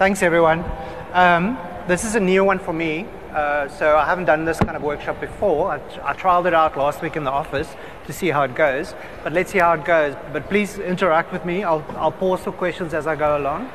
[0.00, 0.64] Thanks, everyone.
[1.12, 3.04] Um, this is a new one for me.
[3.34, 5.72] Uh, so I haven't done this kind of workshop before.
[5.72, 7.68] I, I, trialed it out last week in the office
[8.06, 8.94] to see how it goes.
[9.22, 10.16] But let's see how it goes.
[10.32, 11.64] But please interact with me.
[11.64, 13.70] I'll, I'll pause for questions as I go along.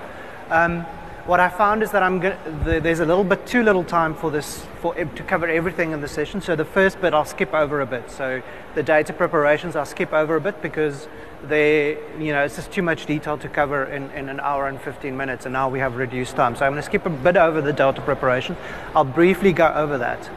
[0.49, 0.88] Um,
[1.25, 4.29] what I found is that I'm the, there's a little bit too little time for
[4.29, 6.40] this for to cover everything in the session.
[6.40, 8.12] So the first bit I'll skip over a bit.
[8.12, 8.44] So
[8.76, 11.08] the data preparations I'll skip over a bit because
[11.44, 14.79] they you know it's just too much detail to cover in, in an hour and
[14.79, 16.55] 15 minutes, and now we have reduced time.
[16.55, 18.55] So I'm going to skip a bit over the data preparation.
[18.95, 20.30] I'll briefly go over that.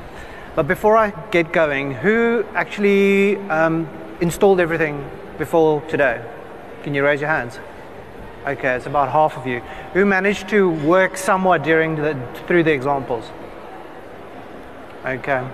[0.57, 3.89] But before I get going, who actually um,
[4.21, 6.25] installed everything before today?
[6.83, 7.59] Can you raise your hands?
[8.49, 9.61] Okay, it's about half of you.
[9.93, 13.27] Who managed to work somewhat during the, through the examples?
[15.05, 15.47] Okay,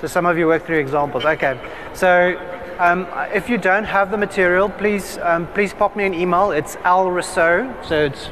[0.00, 1.26] so some of you work through examples.
[1.26, 1.60] Okay,
[1.92, 2.40] so
[2.78, 6.50] um, if you don't have the material, please um, please pop me an email.
[6.50, 8.30] It's Al Rossouw, so it's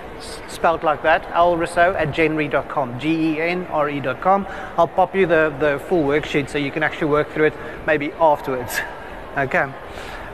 [0.49, 4.47] spelled like that, Al Rossouw at genre.com, G-E-N-R-E.com.
[4.79, 7.55] I'll pop you the, the full worksheet so you can actually work through it
[7.87, 8.81] maybe afterwards.
[9.37, 9.71] Okay.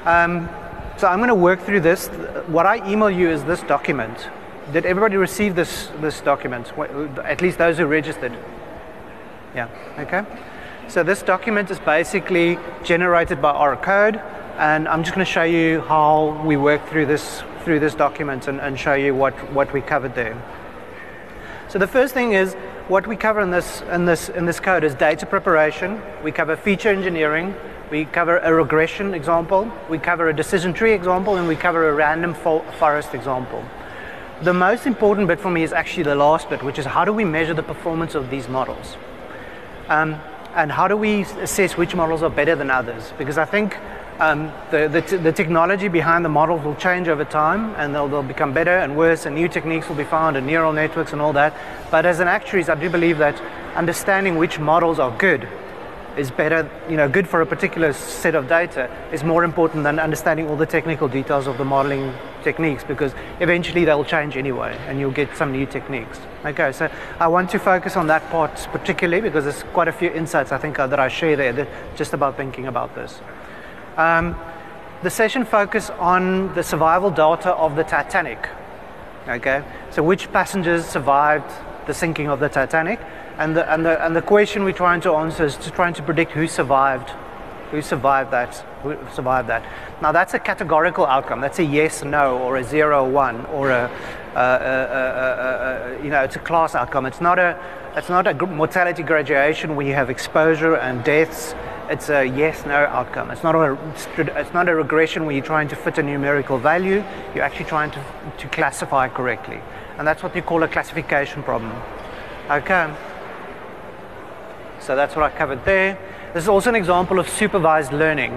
[0.05, 0.48] Um,
[1.03, 2.06] so I'm going to work through this.
[2.47, 4.28] What I email you is this document.
[4.72, 6.72] Did everybody receive this, this document?
[7.25, 8.33] At least those who registered.
[9.53, 9.67] Yeah,
[9.98, 10.25] okay.
[10.86, 14.19] So this document is basically generated by our code,
[14.58, 18.47] and I'm just going to show you how we work through this through this document
[18.47, 20.41] and, and show you what, what we covered there.
[21.69, 22.55] So the first thing is
[22.86, 26.00] what we cover in this in this in this code is data preparation.
[26.23, 27.56] We cover feature engineering,
[27.93, 31.93] we cover a regression example, we cover a decision tree example, and we cover a
[31.93, 33.62] random forest example.
[34.41, 37.13] The most important bit for me is actually the last bit, which is how do
[37.13, 38.97] we measure the performance of these models?
[39.91, 40.19] Um,
[40.55, 43.13] and how do we assess which models are better than others?
[43.19, 43.77] Because I think
[44.20, 48.23] um, the, the, the, technology behind the models will change over time and they'll, they'll
[48.23, 51.35] become better and worse, and new techniques will be found, and neural networks and all
[51.35, 51.55] that.
[51.91, 53.39] But as an actuary, I do believe that
[53.77, 55.47] understanding which models are good
[56.16, 59.98] is better, you know, good for a particular set of data is more important than
[59.98, 62.12] understanding all the technical details of the modeling
[62.42, 66.20] techniques because eventually they'll change anyway and you'll get some new techniques.
[66.45, 70.11] Okay, so I want to focus on that part particularly because there's quite a few
[70.11, 73.20] insights I think uh, that I share there just about thinking about this.
[73.96, 74.36] Um,
[75.02, 78.48] the session focused on the survival data of the Titanic.
[79.28, 81.51] Okay, so which passengers survived
[81.86, 83.01] the sinking of the Titanic?
[83.39, 86.03] And the, and, the, and the question we're trying to answer is to trying to
[86.03, 87.11] predict who survived,
[87.70, 89.65] who survived that, who survived that.
[90.03, 91.41] Now that's a categorical outcome.
[91.41, 93.91] That's a yes, no, or a zero, one, or a,
[94.37, 97.07] uh, you know, it's a class outcome.
[97.07, 97.59] It's not a,
[97.97, 101.55] it's not a mortality graduation where you have exposure and deaths.
[101.89, 103.31] It's a yes, no outcome.
[103.31, 103.79] It's not a,
[104.17, 107.03] it's not a regression where you're trying to fit a numerical value.
[107.35, 108.05] You're actually trying to,
[108.39, 109.61] to classify correctly.
[109.99, 111.73] And that's what you call a classification problem.
[112.51, 112.95] Okay.
[114.85, 115.97] So that's what I covered there.
[116.35, 118.33] This is also an example of supervised learning.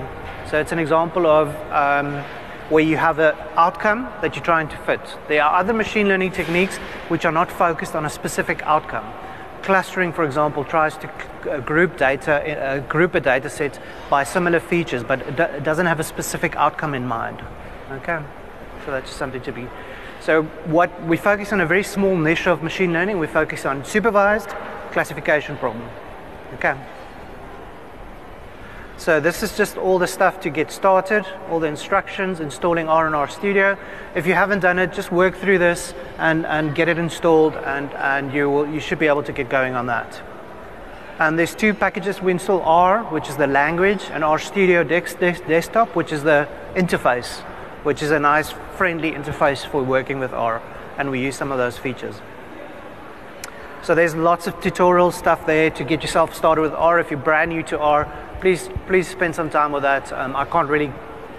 [0.50, 2.24] So it's an example of um,
[2.70, 5.02] where you have an outcome that you're trying to fit.
[5.28, 9.12] There are other machine learning techniques which are not focused on a specific outcome.
[9.64, 11.10] Clustering, for example, tries to
[11.50, 13.80] uh, group data, uh, group a data set
[14.12, 17.42] by similar features, but it doesn't have a specific outcome in mind.
[17.92, 18.24] Okay,
[18.86, 19.68] so that's something to be.
[20.22, 23.18] So what we focus on a very small niche of machine learning.
[23.18, 24.50] We focus on supervised
[24.92, 25.90] classification problem.
[26.54, 26.76] Okay.
[28.98, 33.06] So this is just all the stuff to get started, all the instructions, installing R
[33.06, 33.78] and R Studio.
[34.16, 37.92] If you haven't done it, just work through this and, and get it installed and,
[37.94, 40.22] and you, will, you should be able to get going on that.
[41.20, 42.22] And there's two packages.
[42.22, 46.24] We install R, which is the language, and R Studio Dex, Dex, Desktop, which is
[46.24, 47.40] the interface,
[47.84, 50.62] which is a nice, friendly interface for working with R.
[50.98, 52.16] And we use some of those features.
[53.86, 57.00] So there's lots of tutorial stuff there to get yourself started with R.
[57.00, 60.12] If you're brand new to R, please please spend some time with that.
[60.12, 60.92] Um, I can't really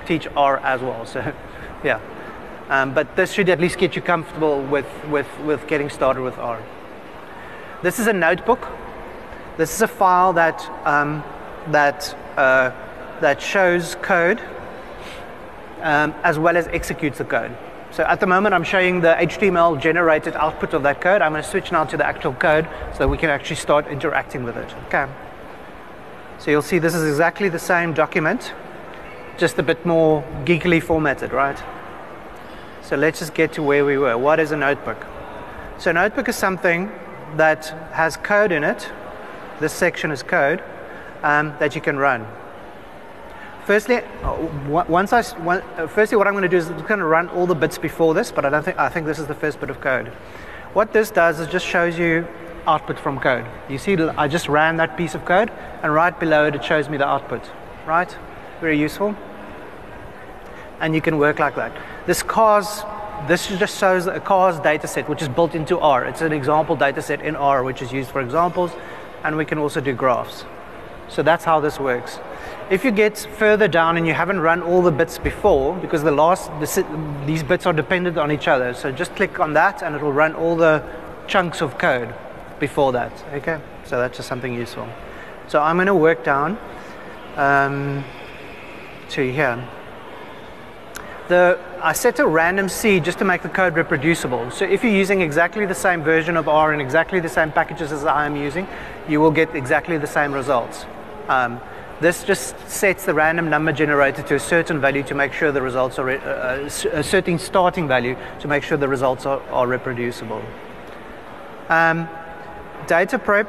[0.06, 1.32] teach R as well, so
[1.82, 1.98] yeah.
[2.68, 6.38] Um, but this should at least get you comfortable with, with, with getting started with
[6.38, 6.62] R.
[7.82, 8.64] This is a notebook.
[9.56, 11.24] This is a file that um,
[11.72, 12.70] that uh,
[13.22, 14.40] that shows code
[15.80, 17.56] um, as well as executes the code.
[17.92, 21.22] So at the moment, I'm showing the HTML generated output of that code.
[21.22, 23.86] I'm going to switch now to the actual code so that we can actually start
[23.86, 24.74] interacting with it.
[24.86, 25.06] Okay.
[26.38, 28.52] So you'll see this is exactly the same document,
[29.38, 31.58] just a bit more geekily formatted, right?
[32.82, 34.18] So let's just get to where we were.
[34.18, 35.06] What is a notebook?
[35.78, 36.90] So a notebook is something
[37.36, 38.90] that has code in it.
[39.58, 40.62] This section is code
[41.22, 42.26] um, that you can run.
[43.66, 47.28] Firstly, uh, once I, uh, firstly, what I'm going to do is going to run
[47.30, 49.58] all the bits before this, but I don't think I think this is the first
[49.58, 50.06] bit of code.
[50.72, 52.28] what this does is just shows you
[52.68, 53.44] output from code.
[53.68, 55.50] You see, I just ran that piece of code,
[55.82, 57.42] and right below it, it shows me the output.
[57.86, 58.16] Right?
[58.60, 59.16] Very useful.
[60.78, 61.72] And you can work like that.
[62.06, 62.84] This cars,
[63.26, 66.04] this just shows a cars data set, which is built into R.
[66.04, 68.70] It's an example data set in R, which is used for examples,
[69.24, 70.44] and we can also do graphs.
[71.08, 72.20] So that's how this works.
[72.68, 76.10] If you get further down and you haven't run all the bits before, because the
[76.10, 79.94] last the, these bits are dependent on each other, so just click on that and
[79.94, 80.82] it will run all the
[81.28, 82.12] chunks of code
[82.58, 83.12] before that.
[83.34, 84.88] Okay, so that's just something useful.
[85.46, 86.58] So I'm going to work down
[87.36, 88.04] um,
[89.10, 89.64] to here.
[91.28, 94.50] The, I set a random seed just to make the code reproducible.
[94.50, 97.92] So if you're using exactly the same version of R and exactly the same packages
[97.92, 98.66] as I am using,
[99.08, 100.84] you will get exactly the same results.
[101.28, 101.60] Um,
[102.00, 105.62] this just sets the random number generator to a certain value to make sure the
[105.62, 110.42] results are, uh, a certain starting value to make sure the results are, are reproducible.
[111.68, 112.08] Um,
[112.86, 113.48] data prep,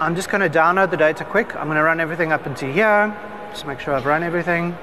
[0.00, 1.54] I'm just going to download the data quick.
[1.54, 3.14] I'm going to run everything up into here,
[3.50, 4.76] just make sure I've run everything.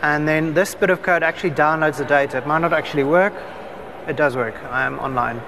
[0.00, 2.38] And then this bit of code actually downloads the data.
[2.38, 3.32] It might not actually work.
[4.06, 4.54] It does work.
[4.64, 5.42] I am online.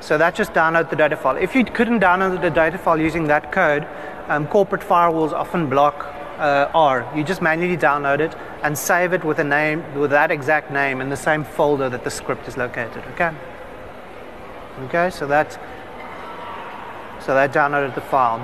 [0.00, 1.36] So that just downloads the data file.
[1.36, 3.86] If you couldn't download the data file using that code,
[4.30, 6.06] um, corporate firewalls often block
[6.38, 7.12] uh, R.
[7.16, 11.00] You just manually download it and save it with a name, with that exact name
[11.00, 13.04] in the same folder that the script is located.
[13.12, 13.32] Okay.
[14.84, 15.10] Okay.
[15.10, 15.60] So that
[17.20, 18.40] so that downloaded the file.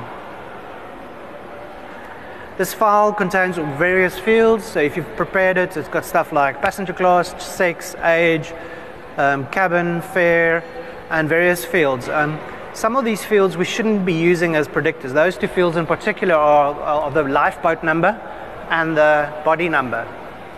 [2.58, 4.64] This file contains various fields.
[4.64, 8.52] So if you've prepared it, it's got stuff like passenger class, sex, age,
[9.16, 10.64] um, cabin, fare,
[11.10, 12.08] and various fields.
[12.08, 12.40] Um,
[12.76, 15.14] some of these fields we shouldn't be using as predictors.
[15.14, 18.08] Those two fields in particular are, are the lifeboat number
[18.68, 20.04] and the body number.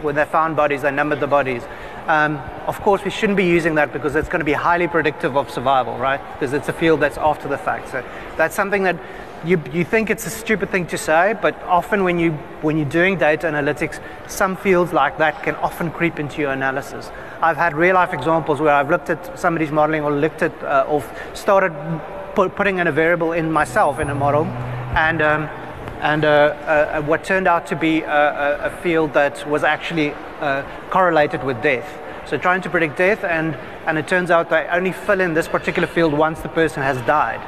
[0.02, 1.62] When they found bodies, they numbered the bodies.
[2.08, 5.36] Um, of course, we shouldn't be using that because it's going to be highly predictive
[5.36, 6.20] of survival, right?
[6.32, 7.90] Because it's a field that's after the fact.
[7.90, 8.02] So
[8.38, 8.96] that's something that
[9.44, 12.32] you, you think it's a stupid thing to say, but often when, you,
[12.62, 17.10] when you're doing data analytics, some fields like that can often creep into your analysis.
[17.40, 20.86] I've had real life examples where I've looked at somebody's modeling or looked at uh,
[20.88, 21.72] or started
[22.34, 24.44] put, putting in a variable in myself in a model,
[24.96, 25.48] and um,
[26.00, 30.62] and uh, uh, what turned out to be a, a field that was actually uh,
[30.90, 31.88] correlated with death.
[32.28, 33.54] So trying to predict death, and,
[33.86, 37.00] and it turns out they only fill in this particular field once the person has
[37.06, 37.40] died.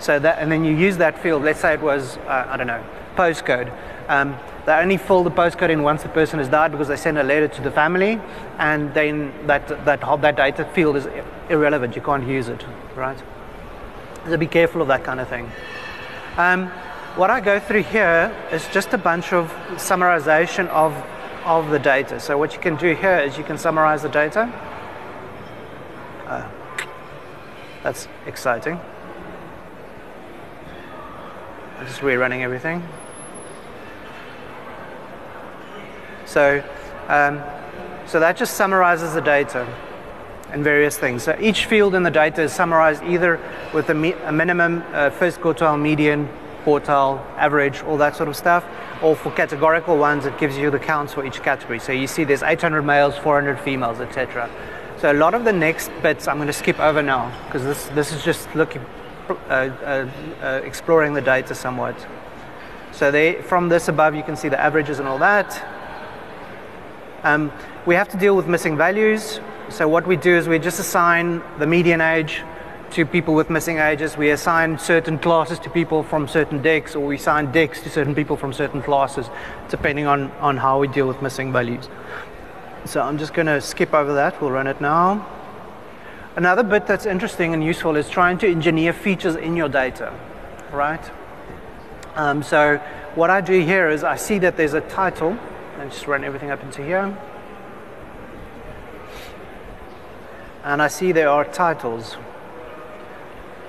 [0.00, 1.42] So that, and then you use that field.
[1.42, 2.84] Let's say it was, uh, I don't know,
[3.16, 3.70] postcode.
[4.08, 7.18] Um, they only fill the postcode in once the person has died because they send
[7.18, 8.20] a letter to the family,
[8.58, 11.06] and then that that that data field is
[11.50, 11.96] irrelevant.
[11.96, 13.18] You can't use it, right?
[14.26, 15.50] So be careful of that kind of thing.
[16.36, 16.70] Um,
[17.18, 20.94] what I go through here is just a bunch of summarization of,
[21.44, 22.20] of the data.
[22.20, 24.42] So what you can do here is you can summarize the data.
[26.26, 26.48] Uh,
[27.82, 28.78] that's exciting.
[31.78, 32.86] I'm just rerunning everything.
[36.24, 36.62] So,
[37.08, 37.42] um,
[38.06, 39.66] so that just summarizes the data
[40.52, 41.24] and various things.
[41.24, 43.40] So each field in the data is summarized either
[43.74, 46.28] with a, a minimum, uh, first quartile, median,
[46.68, 48.64] quartile, average, all that sort of stuff.
[49.02, 51.78] Or for categorical ones, it gives you the counts for each category.
[51.78, 54.50] So you see there's 800 males, 400 females, etc.
[54.98, 57.86] So a lot of the next bits I'm going to skip over now because this,
[57.94, 58.84] this is just looking,
[59.28, 60.10] uh, uh,
[60.42, 61.96] uh, exploring the data somewhat.
[62.92, 65.64] So they, from this above, you can see the averages and all that.
[67.22, 67.50] Um,
[67.86, 69.40] we have to deal with missing values.
[69.70, 72.42] So what we do is we just assign the median age
[72.92, 74.16] to people with missing ages.
[74.16, 78.14] We assign certain classes to people from certain decks, or we assign decks to certain
[78.14, 79.28] people from certain classes,
[79.68, 81.88] depending on, on how we deal with missing values.
[82.84, 84.40] So I'm just going to skip over that.
[84.40, 85.26] We'll run it now.
[86.36, 90.12] Another bit that's interesting and useful is trying to engineer features in your data,
[90.72, 91.10] right?
[92.14, 92.78] Um, so
[93.14, 95.36] what I do here is I see that there's a title.
[95.78, 97.16] I just run everything up into here.
[100.64, 102.16] And I see there are titles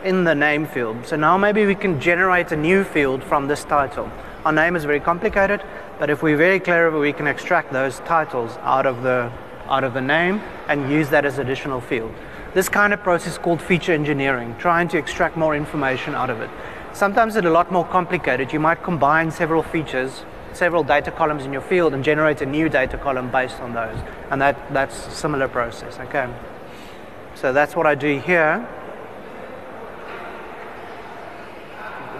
[0.03, 1.05] in the name field.
[1.05, 4.11] So now maybe we can generate a new field from this title.
[4.45, 5.61] Our name is very complicated,
[5.99, 9.31] but if we're very clever, we can extract those titles out of the
[9.67, 12.11] out of the name and use that as additional field.
[12.53, 16.41] This kind of process is called feature engineering, trying to extract more information out of
[16.41, 16.49] it.
[16.93, 18.51] Sometimes it's a lot more complicated.
[18.51, 22.67] You might combine several features, several data columns in your field and generate a new
[22.67, 23.95] data column based on those.
[24.31, 26.27] And that, that's a similar process, okay?
[27.35, 28.67] So that's what I do here.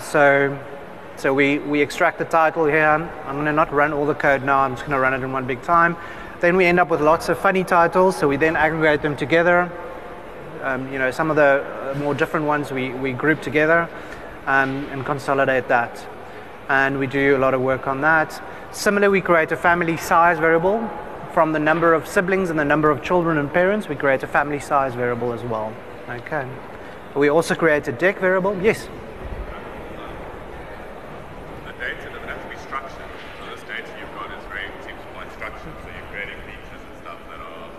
[0.02, 0.58] So,
[1.18, 2.86] so we, we extract the title here.
[3.26, 4.60] I'm to not run all the code now.
[4.60, 5.98] I'm just going to run it in one big time.
[6.40, 8.16] Then we end up with lots of funny titles.
[8.16, 9.72] So we then aggregate them together.
[10.62, 13.90] Um, you know, some of the uh, more different ones we, we group together
[14.46, 16.06] um, and consolidate that.
[16.70, 18.42] And we do a lot of work on that.
[18.72, 20.88] Similarly, we create a family size variable
[21.34, 23.88] from the number of siblings and the number of children and parents.
[23.88, 25.74] We create a family size variable as well.
[26.10, 26.48] Okay.
[27.16, 28.56] We also create a deck variable.
[28.62, 28.88] Yes.
[31.66, 33.10] The data doesn't have to be structured.
[33.40, 35.74] So this data you've got is very seems quite structured.
[35.84, 37.79] So you're creating features and stuff that are Yeah.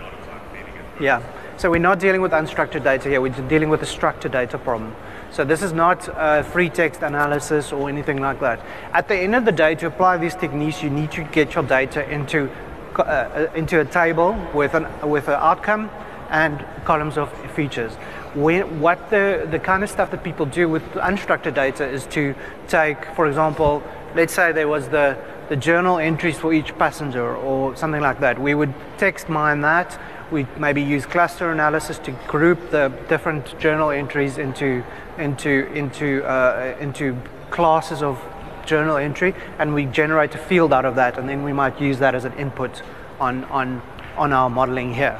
[0.00, 0.96] lot of time feeding it.
[0.96, 1.06] through.
[1.06, 1.22] Yeah.
[1.58, 3.20] So we're not dealing with unstructured data here.
[3.20, 4.94] We're dealing with a structured data problem.
[5.30, 8.60] So this is not uh, free text analysis or anything like that.
[8.92, 11.64] At the end of the day, to apply these techniques, you need to get your
[11.64, 12.50] data into
[12.96, 15.90] uh, uh, into a table with an with an outcome
[16.30, 17.94] and columns of features.
[18.34, 22.34] When, what the, the kind of stuff that people do with unstructured data is to
[22.68, 23.82] take, for example,
[24.14, 25.16] let's say there was the,
[25.48, 28.38] the journal entries for each passenger or something like that.
[28.38, 29.98] We would text mine that.
[30.30, 34.84] We maybe use cluster analysis to group the different journal entries into
[35.16, 37.16] into into uh, into
[37.50, 38.22] classes of
[38.66, 41.98] journal entry, and we generate a field out of that, and then we might use
[42.00, 42.82] that as an input
[43.18, 43.80] on on
[44.18, 45.18] on our modeling here.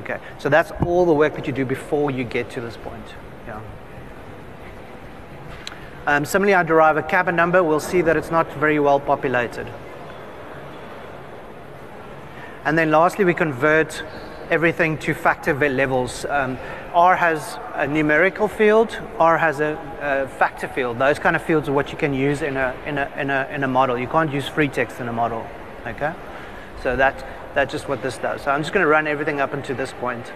[0.00, 3.14] Okay, so that's all the work that you do before you get to this point.
[6.10, 7.62] Um, similarly, I derive a cabin number.
[7.62, 9.72] We'll see that it's not very well populated.
[12.64, 14.02] And then lastly, we convert
[14.50, 16.24] everything to factor ve- levels.
[16.24, 16.58] Um,
[16.94, 20.98] R has a numerical field, R has a, a factor field.
[20.98, 23.48] Those kind of fields are what you can use in a, in, a, in, a,
[23.52, 23.96] in a model.
[23.96, 25.46] You can't use free text in a model.
[25.86, 26.12] Okay?
[26.82, 27.24] So that,
[27.54, 28.42] that's just what this does.
[28.42, 30.32] So I'm just going to run everything up until this point.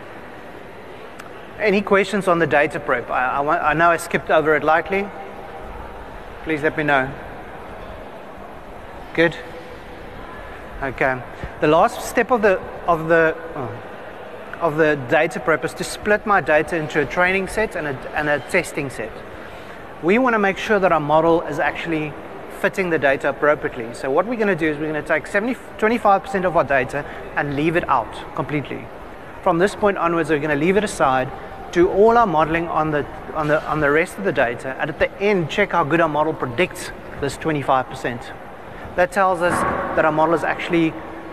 [1.58, 3.10] Any questions on the data prep?
[3.10, 5.08] I, I, want, I know I skipped over it lightly.
[6.44, 7.10] Please let me know.
[9.14, 9.34] Good?
[10.82, 11.22] Okay.
[11.62, 13.82] The last step of the of the oh,
[14.60, 17.96] of the data prep is to split my data into a training set and a,
[18.14, 19.10] and a testing set.
[20.02, 22.12] We want to make sure that our model is actually
[22.60, 23.94] fitting the data appropriately.
[23.94, 26.64] So what we're going to do is we're going to take 70, 25% of our
[26.64, 27.04] data
[27.36, 28.86] and leave it out completely.
[29.42, 31.30] From this point onwards, we're going to leave it aside,
[31.74, 33.04] do all our modeling on the
[33.34, 36.00] on the on the rest of the data, and at the end, check how good
[36.00, 38.32] our model predicts this 25%
[38.96, 39.52] that tells us
[39.96, 40.92] that our model is actually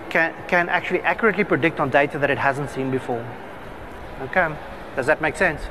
[0.10, 3.24] can, can actually accurately predict on data that it hasn't seen before.
[4.24, 4.54] Okay,
[4.96, 5.62] does that make sense?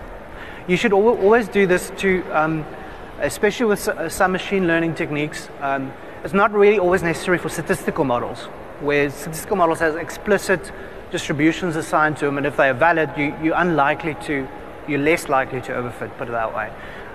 [0.68, 2.64] You should al- always do this to, um,
[3.20, 5.48] especially with s- some machine learning techniques.
[5.60, 8.44] Um, it's not really always necessary for statistical models,
[8.80, 10.70] where statistical models has explicit
[11.10, 14.46] distributions assigned to them, and if they are valid, you, you're unlikely to,
[14.90, 16.16] you're less likely to overfit.
[16.18, 16.70] Put it that way.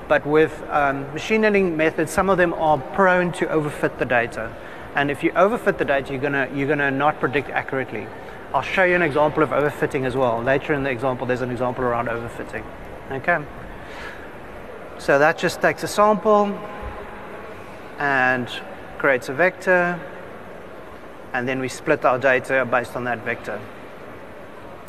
[0.08, 4.52] But with um, machine learning methods, some of them are prone to overfit the data.
[4.96, 8.08] And if you overfit the data, you're gonna, you're gonna not predict accurately.
[8.54, 10.42] I'll show you an example of overfitting as well.
[10.42, 12.64] Later in the example, there's an example around overfitting.
[13.12, 13.44] Okay.
[14.98, 16.58] So that just takes a sample
[18.00, 18.48] and
[18.98, 20.00] creates a vector.
[21.34, 23.60] And then we split our data based on that vector.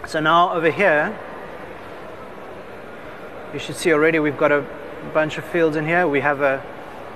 [0.07, 1.19] So now over here,
[3.57, 4.63] you should see already we've got a
[5.15, 6.07] bunch of fields in here.
[6.07, 6.63] We have a,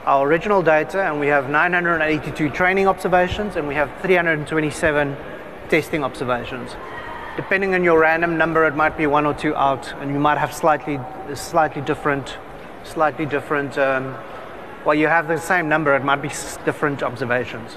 [0.07, 5.19] our original data and we have 982 training observations and we have 327
[5.69, 6.77] testing observations.
[7.37, 10.39] Depending on your random number, it might be one or two out, and you might
[10.39, 10.99] have slightly,
[11.35, 12.39] slightly different,
[12.85, 13.77] slightly different.
[13.77, 14.17] Um,
[14.87, 16.31] well, you have the same number, it might be
[16.65, 17.77] different observations.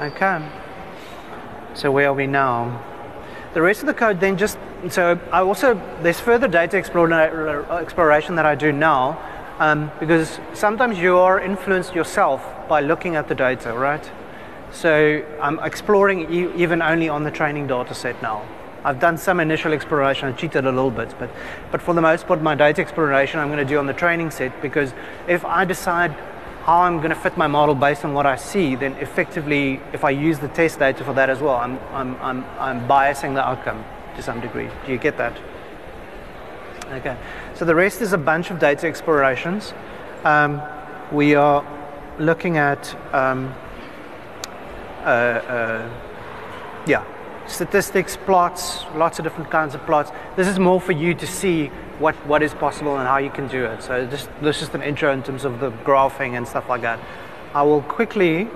[0.00, 0.48] Okay.
[1.74, 2.84] So where are we now?
[3.52, 4.58] The rest of the code then just
[4.90, 9.18] so I also there's further data exploration that I do now
[9.58, 14.10] um, because sometimes you are influenced yourself by looking at the data, right?
[14.72, 18.44] So I'm exploring e- even only on the training data set now.
[18.84, 21.30] I've done some initial exploration, I cheated a little bit, but,
[21.70, 24.32] but for the most part, my data exploration I'm going to do on the training
[24.32, 24.92] set because
[25.28, 26.10] if I decide
[26.64, 30.02] how I'm going to fit my model based on what I see, then effectively, if
[30.02, 33.46] I use the test data for that as well, I'm, I'm, I'm, I'm biasing the
[33.46, 33.84] outcome
[34.16, 34.68] to some degree.
[34.86, 35.38] Do you get that?
[36.92, 37.16] Okay.
[37.54, 39.72] So the rest is a bunch of data explorations.
[40.24, 40.60] Um,
[41.10, 41.64] we are
[42.18, 43.54] looking at, um,
[45.00, 45.90] uh, uh,
[46.86, 47.04] yeah,
[47.46, 50.10] statistics, plots, lots of different kinds of plots.
[50.36, 53.48] This is more for you to see what, what is possible and how you can
[53.48, 53.82] do it.
[53.82, 56.82] So this, this is just an intro in terms of the graphing and stuff like
[56.82, 57.00] that.
[57.54, 58.48] I will quickly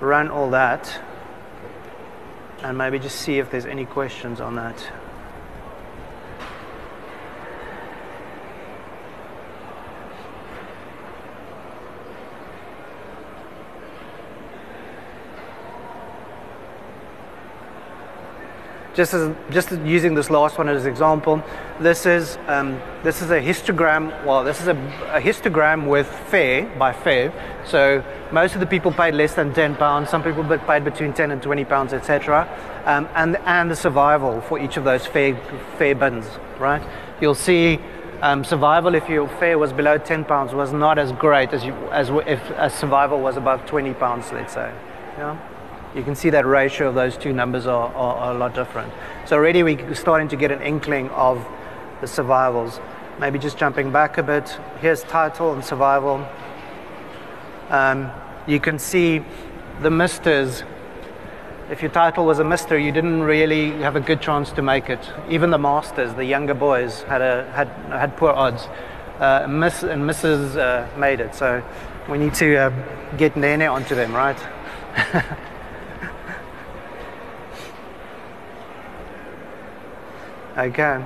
[0.00, 1.00] run all that
[2.62, 5.05] and maybe just see if there's any questions on that.
[18.96, 21.44] Just as just using this last one as an example,
[21.78, 24.24] this is um, this is a histogram.
[24.24, 24.76] Well, this is a,
[25.12, 27.30] a, histogram with fare by fare.
[27.66, 30.08] So most of the people paid less than ten pounds.
[30.08, 32.48] Some people paid between ten and twenty pounds, etc.
[32.86, 35.36] Um, and and the survival for each of those fare
[35.76, 36.26] fare bins.
[36.58, 36.82] Right?
[37.20, 37.78] You'll see.
[38.22, 41.74] Um, survival, if your fare was below 10 pounds, was not as great as, you,
[41.92, 44.72] as if as survival was above 20 pounds, let's say.
[45.18, 45.36] Yeah?
[45.96, 48.92] You can see that ratio of those two numbers are, are, are, a lot different.
[49.24, 51.44] So already we're starting to get an inkling of
[52.02, 52.80] the survivals.
[53.18, 54.58] Maybe just jumping back a bit.
[54.82, 56.28] Here's title and survival.
[57.70, 58.10] Um,
[58.46, 59.24] you can see
[59.80, 60.64] the misters.
[61.70, 64.90] If your title was a mister, you didn't really have a good chance to make
[64.90, 65.00] it.
[65.30, 68.68] Even the masters, the younger boys, had, a, had, had poor odds.
[69.18, 70.56] Uh, Miss and Mrs.
[70.58, 71.34] Uh, made it.
[71.34, 71.64] So
[72.06, 74.38] we need to uh, get Nene onto them, right?
[80.56, 81.04] Okay.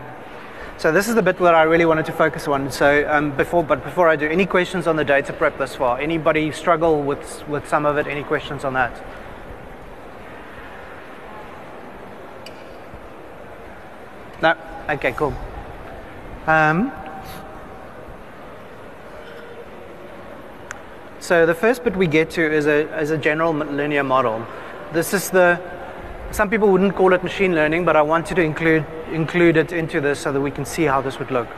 [0.78, 2.71] So this is the bit where I really wanted to focus on.
[2.71, 5.99] So um, before, but before I do, any questions on the data prep thus far?
[5.99, 8.07] Anybody struggle with with some of it?
[8.07, 9.04] Any questions on that?
[14.40, 14.57] No.
[14.88, 15.12] Okay.
[15.12, 15.35] Cool.
[16.47, 16.92] Um,
[21.19, 24.47] so the first bit we get to is a is a general linear model.
[24.92, 25.61] This is the
[26.32, 30.00] some people wouldn't call it machine learning, but I wanted to include, include it into
[30.00, 31.49] this so that we can see how this would look.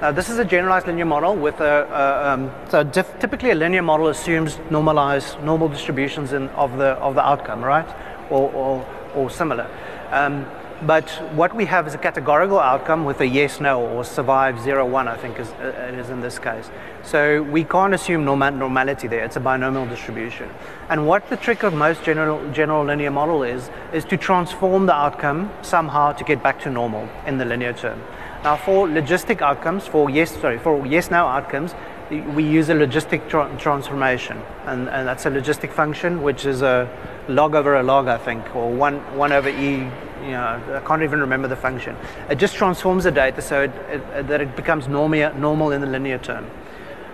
[0.00, 3.82] Uh, this is a generalized linear model with a, a um, so typically a linear
[3.82, 7.86] model assumes normalized, normal distributions in, of, the, of the outcome, right?
[8.30, 9.68] Or, or, or similar.
[10.10, 10.46] Um,
[10.86, 14.84] but what we have is a categorical outcome with a yes, no, or survive, zero,
[14.84, 16.70] one, I think is, uh, it is in this case.
[17.02, 19.24] So we can't assume norma- normality there.
[19.24, 20.50] It's a binomial distribution.
[20.88, 24.94] And what the trick of most general, general linear model is, is to transform the
[24.94, 28.02] outcome somehow to get back to normal in the linear term.
[28.42, 31.74] Now for logistic outcomes, for yes, sorry, for yes, no outcomes,
[32.10, 34.42] we use a logistic tra- transformation.
[34.66, 36.90] And, and that's a logistic function, which is a
[37.28, 39.88] log over a log, I think, or one, one over e
[40.22, 41.96] you know, I can't even remember the function.
[42.30, 45.86] It just transforms the data so it, it, that it becomes normal, normal in the
[45.86, 46.48] linear term.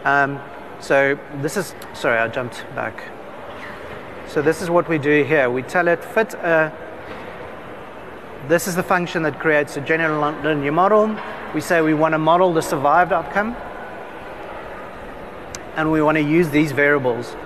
[0.05, 0.41] Um,
[0.81, 3.03] so this is, sorry, I jumped back.
[4.29, 5.51] So this is what we do here.
[5.51, 6.73] We tell it fit a,
[8.47, 11.17] this is the function that creates a general linear model.
[11.55, 13.57] We say we want to model the survived outcome.
[15.77, 17.37] And we want to use these variables.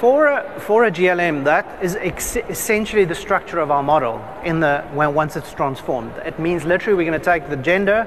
[0.00, 4.60] For a, for a GLM, that is ex- essentially the structure of our model in
[4.60, 6.16] the, when, once it's transformed.
[6.24, 8.06] It means literally we're going to take the gender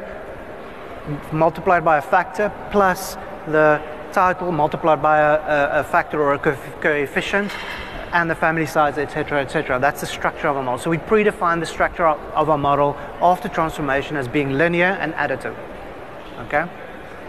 [1.32, 3.14] multiplied by a factor plus
[3.46, 3.80] the
[4.12, 7.52] title multiplied by a, a factor or a co- coefficient
[8.12, 9.78] and the family size, etc., etc.
[9.80, 10.80] That's the structure of our model.
[10.80, 15.56] So we predefine the structure of our model after transformation as being linear and additive.
[16.48, 16.68] Okay,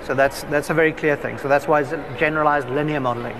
[0.05, 1.37] so that's that's a very clear thing.
[1.37, 3.37] So that's why it's generalized linear modeling.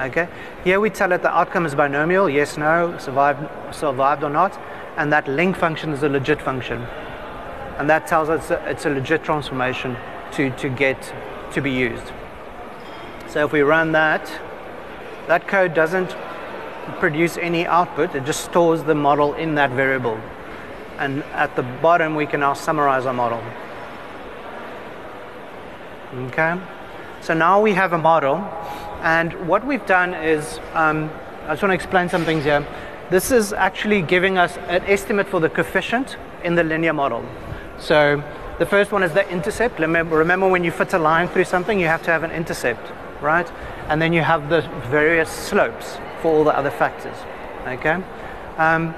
[0.00, 0.28] Okay,
[0.62, 4.56] here we tell it the outcome is binomial, yes, no, survived, survived or not,
[4.96, 6.82] and that link function is a logit function,
[7.78, 9.96] and that tells us it's a logit transformation
[10.32, 11.12] to to get
[11.52, 12.12] to be used.
[13.26, 14.30] So if we run that,
[15.26, 16.14] that code doesn't
[17.00, 20.18] produce any output, it just stores the model in that variable.
[20.98, 23.42] And at the bottom, we can now summarize our model.
[26.14, 26.58] Okay,
[27.20, 28.38] so now we have a model,
[29.02, 31.10] and what we've done is, um,
[31.44, 32.66] I just want to explain some things here.
[33.10, 37.24] This is actually giving us an estimate for the coefficient in the linear model.
[37.78, 38.22] So
[38.58, 39.78] the first one is the intercept.
[39.78, 43.50] Remember, when you fit a line through something, you have to have an intercept, right?
[43.88, 47.16] And then you have the various slopes for all the other factors,
[47.66, 48.02] okay?
[48.56, 48.94] Um,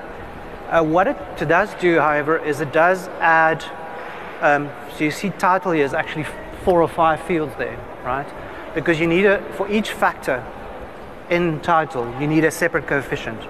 [0.71, 1.17] uh, what it
[1.49, 3.63] does do, however, is it does add,
[4.41, 6.27] um, so you see title here is actually
[6.65, 8.27] four or five fields there, right?
[8.75, 10.45] Because you need a, for each factor
[11.29, 13.41] in title, you need a separate coefficient.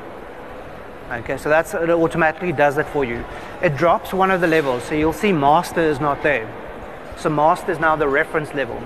[1.11, 3.25] Okay, so that's it automatically does that for you.
[3.63, 6.49] It drops one of the levels, so you'll see master is not there.
[7.17, 8.81] So master is now the reference level.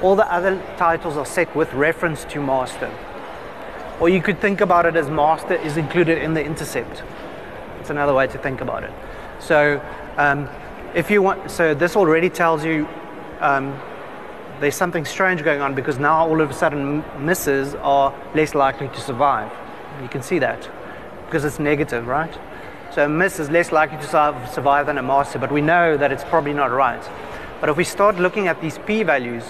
[0.00, 2.90] All the other titles are set with reference to master.
[4.00, 7.02] Or you could think about it as master is included in the intercept.
[7.80, 8.92] It's another way to think about it.
[9.38, 9.84] So
[10.16, 10.48] um,
[10.94, 12.88] if you want, so this already tells you
[13.40, 13.78] um,
[14.60, 18.88] there's something strange going on because now all of a sudden misses are less likely
[18.88, 19.50] to survive.
[20.02, 20.68] You can see that
[21.26, 22.32] because it's negative, right?
[22.92, 26.12] So a miss is less likely to survive than a master, but we know that
[26.12, 27.02] it's probably not right.
[27.60, 29.44] But if we start looking at these p-values,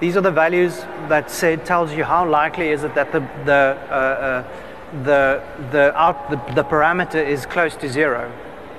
[0.00, 0.78] these are the values
[1.08, 5.96] that say, tells you how likely is it that the, the, uh, uh, the, the,
[5.96, 8.32] out, the, the parameter is close to zero.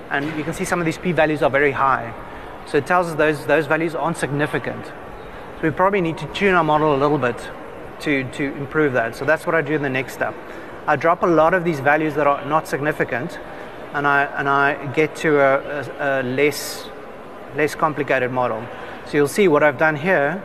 [0.10, 2.14] And you can see some of these p-values are very high.
[2.68, 4.92] So it tells us those, those values aren't significant.
[5.62, 7.38] We probably need to tune our model a little bit
[8.02, 9.16] to, to improve that.
[9.16, 10.36] So that's what I do in the next step.
[10.88, 13.40] I drop a lot of these values that are not significant
[13.94, 16.90] and I, and I get to a, a, a less,
[17.56, 18.66] less complicated model.
[19.06, 20.42] So you'll see what I've done here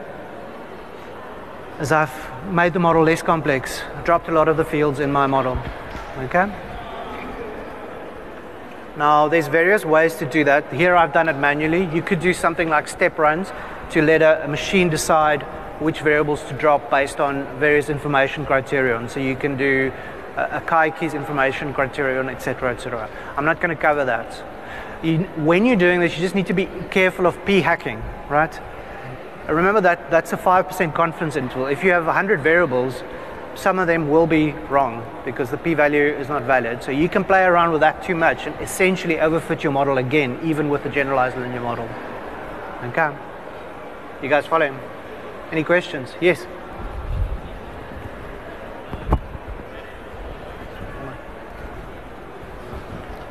[1.80, 2.12] is I've
[2.52, 5.58] made the model less complex, dropped a lot of the fields in my model.
[6.18, 6.52] Okay?
[8.96, 10.72] Now, there's various ways to do that.
[10.72, 11.84] Here I've done it manually.
[11.94, 13.50] You could do something like step runs
[13.90, 15.42] to let a, machine decide
[15.80, 19.08] which variables to drop based on various information criterion.
[19.08, 19.92] So you can do
[20.36, 23.08] a, Akaike information criterion, etc., etc.
[23.36, 24.42] I'm not going to cover that.
[25.02, 28.58] You, when you're doing this, you just need to be careful of p-hacking, right?
[29.48, 31.66] Remember that that's a 5% confidence interval.
[31.66, 33.02] If you have 100 variables,
[33.54, 36.82] some of them will be wrong because the p-value is not valid.
[36.82, 40.38] So you can play around with that too much and essentially overfit your model again,
[40.44, 41.88] even with the generalized linear model.
[42.84, 43.14] Okay?
[44.22, 44.78] You guys follow him?
[45.52, 46.14] Any questions?
[46.20, 46.46] Yes?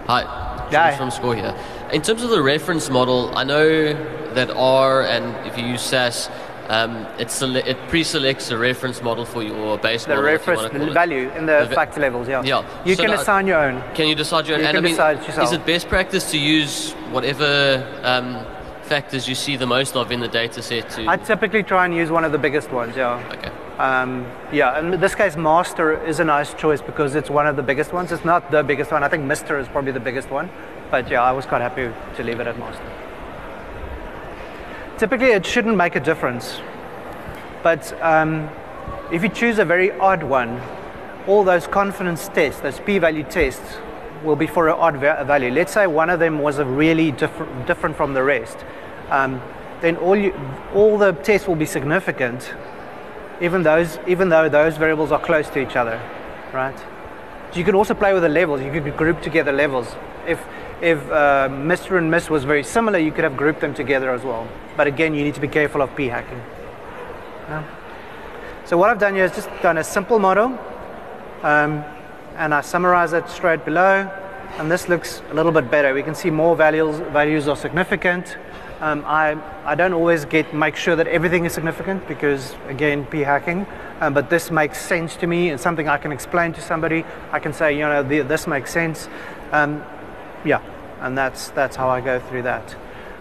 [0.08, 1.56] Hi, George from SCOR here.
[1.92, 3.94] In terms of the reference model, I know
[4.34, 6.30] that R and if you use SAS,
[6.68, 10.24] um, it, sele- it pre-selects a reference model for your base the model.
[10.24, 12.28] reference value in the, the factor levels.
[12.28, 12.44] Yeah.
[12.44, 12.66] Yeah.
[12.86, 13.84] You So can assign your own.
[13.94, 14.62] Can you decide your own?
[14.62, 15.48] You and can I mean, decide yourself.
[15.48, 18.46] Is it best practice to use whatever um,
[18.86, 21.08] factors you see the most of in the data set to?
[21.08, 22.96] I typically try and use one of the biggest ones.
[22.96, 23.22] Yeah.
[23.34, 23.52] okay.
[23.78, 27.56] Um, yeah, and in this case, Master is a nice choice because it's one of
[27.56, 28.12] the biggest ones.
[28.12, 29.04] It's not the biggest one.
[29.04, 30.50] I think Mister is probably the biggest one.
[30.92, 32.90] But yeah, I was quite happy to leave it at Master.
[34.98, 36.62] Typically, it shouldn't make a difference.
[37.64, 38.50] But um,
[39.12, 40.62] if you choose a very odd one,
[41.28, 43.78] all those confidence tests, those p-value tests,
[44.26, 45.52] will be for an odd va- value.
[45.52, 48.58] Let's say one of them was a really different, different from the rest.
[49.10, 49.42] Um,
[49.82, 50.34] then all, you,
[50.74, 52.54] all the tests will be significant,
[53.42, 56.02] even, those, even though those variables are close to each other,
[56.54, 56.78] right?
[57.52, 58.62] So you could also play with the levels.
[58.62, 59.88] You could group together levels.
[60.28, 60.44] If,
[60.82, 61.98] if uh, Mr.
[61.98, 64.48] and Miss was very similar, you could have grouped them together as well.
[64.76, 66.42] But again, you need to be careful of p-hacking.
[67.48, 67.64] Yeah.
[68.66, 70.58] So what I've done here is just done a simple model,
[71.44, 71.86] um,
[72.38, 74.10] and I summarize it straight below.
[74.58, 75.94] And this looks a little bit better.
[75.94, 78.38] We can see more values values are significant.
[78.80, 83.20] Um, I I don't always get make sure that everything is significant because again p
[83.20, 83.66] hacking.
[84.02, 85.50] Um, but this makes sense to me.
[85.50, 87.06] It's something I can explain to somebody.
[87.32, 89.10] I can say you know the, this makes sense.
[89.52, 89.84] Um,
[90.46, 90.62] yeah,
[91.02, 92.76] and that's that's how I go through that.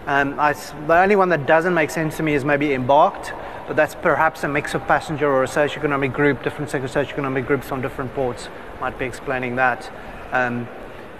[0.07, 3.33] Um, I the only one that doesn't make sense to me is maybe embarked,
[3.67, 7.81] but that's perhaps a mix of passenger or a socioeconomic group, different socioeconomic groups on
[7.81, 8.49] different ports
[8.79, 9.91] might be explaining that.
[10.31, 10.67] Um,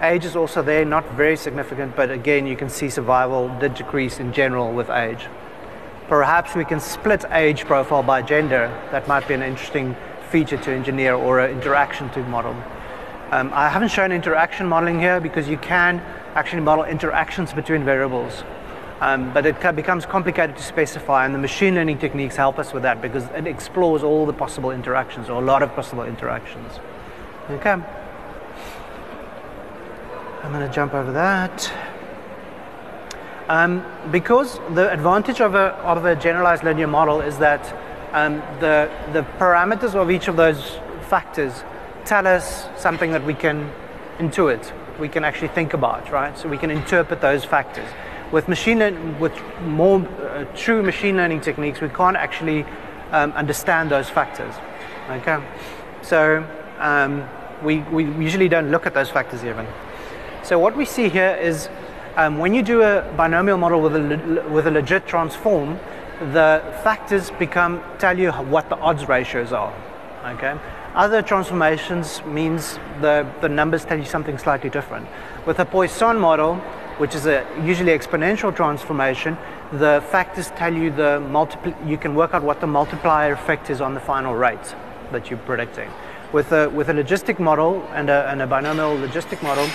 [0.02, 4.20] age is also there, not very significant, but again, you can see survival did decrease
[4.20, 5.28] in general with age.
[6.08, 8.68] Perhaps we can split age profile by gender.
[8.92, 9.96] That might be an interesting
[10.30, 12.56] feature to engineer or an interaction to model.
[13.32, 16.00] Um, I haven't shown interaction modeling here because you can
[16.36, 18.44] actually model interactions between variables.
[19.02, 22.84] Um, but it becomes complicated to specify, and the machine learning techniques help us with
[22.84, 26.80] that because it explores all the possible interactions or a lot of possible interactions.
[27.50, 27.76] Okay.
[30.44, 31.72] I'm going to jump over that.
[33.50, 37.76] Um, because the advantage of a, of a generalized linear model is that
[38.14, 40.78] um, the, the parameters of each of those
[41.10, 41.64] factors
[42.06, 43.72] tell us something that we can
[44.20, 46.38] intuit, we can actually think about, right?
[46.38, 47.88] So we can interpret those factors.
[48.32, 49.34] With machine learn, with
[49.64, 52.66] more uh, true machine learning techniques, we can't actually
[53.12, 54.54] um, understand those factors.
[55.10, 55.44] Okay,
[56.02, 56.46] so
[56.80, 57.28] um,
[57.64, 59.68] we, we usually don't look at those factors even.
[60.44, 61.70] So what we see here is
[62.16, 65.80] um, when you do a binomial model with a, with a logit transform,
[66.34, 69.74] the factors become tell you what the odds ratios are.
[70.26, 70.58] Okay.
[70.96, 75.08] Other transformations means the, the numbers tell you something slightly different.
[75.46, 76.62] With a Poisson model,
[76.98, 79.38] which is a usually exponential transformation,
[79.72, 83.82] the factors tell you the multipl- you can work out what the multiplier effect is
[83.82, 84.76] on the final rate
[85.12, 85.90] that you're predicting.
[86.32, 89.68] With a, with a logistic model and a, and a binomial logistic model,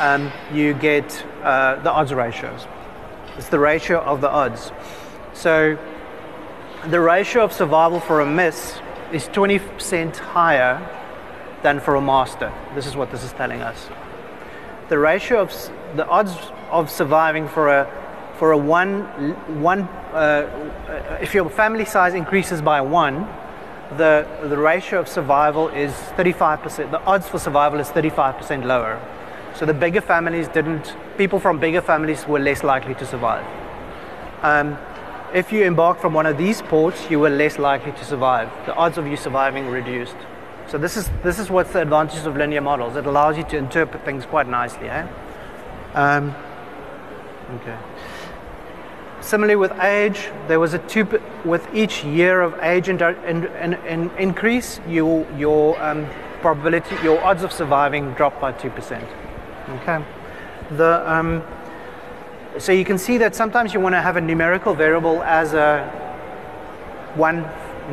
[0.00, 2.66] um, you get uh, the odds ratios.
[3.36, 4.72] It's the ratio of the odds.
[5.32, 5.78] So
[6.86, 8.80] the ratio of survival for a miss
[9.12, 10.80] is 20% higher
[11.62, 12.52] than for a master.
[12.74, 13.88] This is what this is telling us.
[14.88, 15.52] The ratio of
[15.96, 16.32] the odds
[16.70, 17.86] of surviving for a
[18.38, 19.02] for a one
[19.62, 23.26] one uh, if your family size increases by one,
[23.96, 26.90] the the ratio of survival is 35%.
[26.90, 29.00] The odds for survival is 35% lower.
[29.54, 33.44] So the bigger families didn't, people from bigger families were less likely to survive.
[34.42, 34.78] Um,
[35.34, 38.50] if you embarked from one of these ports, you were less likely to survive.
[38.66, 40.16] The odds of you surviving reduced.
[40.68, 42.94] So this is this is what's the advantage of linear models.
[42.94, 44.88] It allows you to interpret things quite nicely.
[44.88, 45.06] Eh?
[45.98, 46.32] Um,
[47.56, 47.76] okay.
[49.20, 54.10] Similarly with age, there was a two with each year of age and in, in,
[54.10, 56.06] increase, you, your um,
[56.40, 59.04] probability, your odds of surviving drop by two percent.
[59.80, 60.04] Okay.
[60.76, 61.42] The um,
[62.58, 65.84] so you can see that sometimes you want to have a numerical variable as a
[67.16, 67.44] one,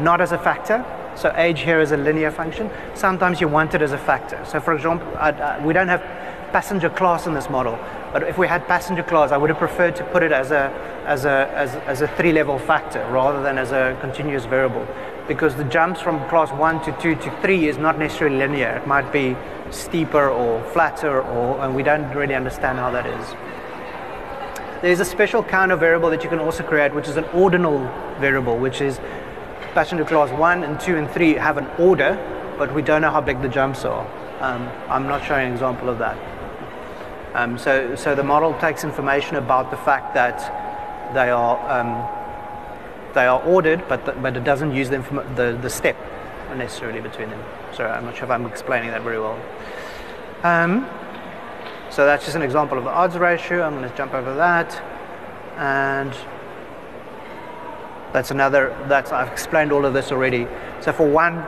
[0.04, 0.86] not as a factor.
[1.16, 2.70] So age here is a linear function.
[2.94, 4.40] Sometimes you want it as a factor.
[4.46, 6.25] So for example, uh, we don't have
[6.56, 7.78] passenger class in this model,
[8.14, 10.72] but if we had passenger class, I would have preferred to put it as a,
[11.06, 14.88] as a, as, as a three-level factor rather than as a continuous variable,
[15.28, 18.78] because the jumps from class one to two to three is not necessarily linear.
[18.78, 19.36] It might be
[19.70, 24.82] steeper or flatter, or and we don't really understand how that is.
[24.82, 27.80] There's a special kind of variable that you can also create, which is an ordinal
[28.22, 29.02] variable, which is
[29.74, 32.16] passenger class 1 and 2 and 3 have an order,
[32.58, 34.08] but we don't know how big the jumps are.
[34.40, 36.35] Um, I'm not showing an example of that.
[37.36, 40.40] Um, so, so the model takes information about the fact that
[41.14, 45.00] they are, um, they are ordered, but, the, but it doesn't use the,
[45.36, 45.98] the, the step
[46.56, 47.44] necessarily between them.
[47.74, 49.38] Sorry, I'm not sure if I'm explaining that very well.
[50.44, 50.88] Um,
[51.90, 53.64] so that's just an example of the odds ratio.
[53.64, 54.82] I'm going to jump over that.
[55.58, 56.16] And
[58.14, 60.48] that's another, that's, I've explained all of this already.
[60.80, 61.46] So for one,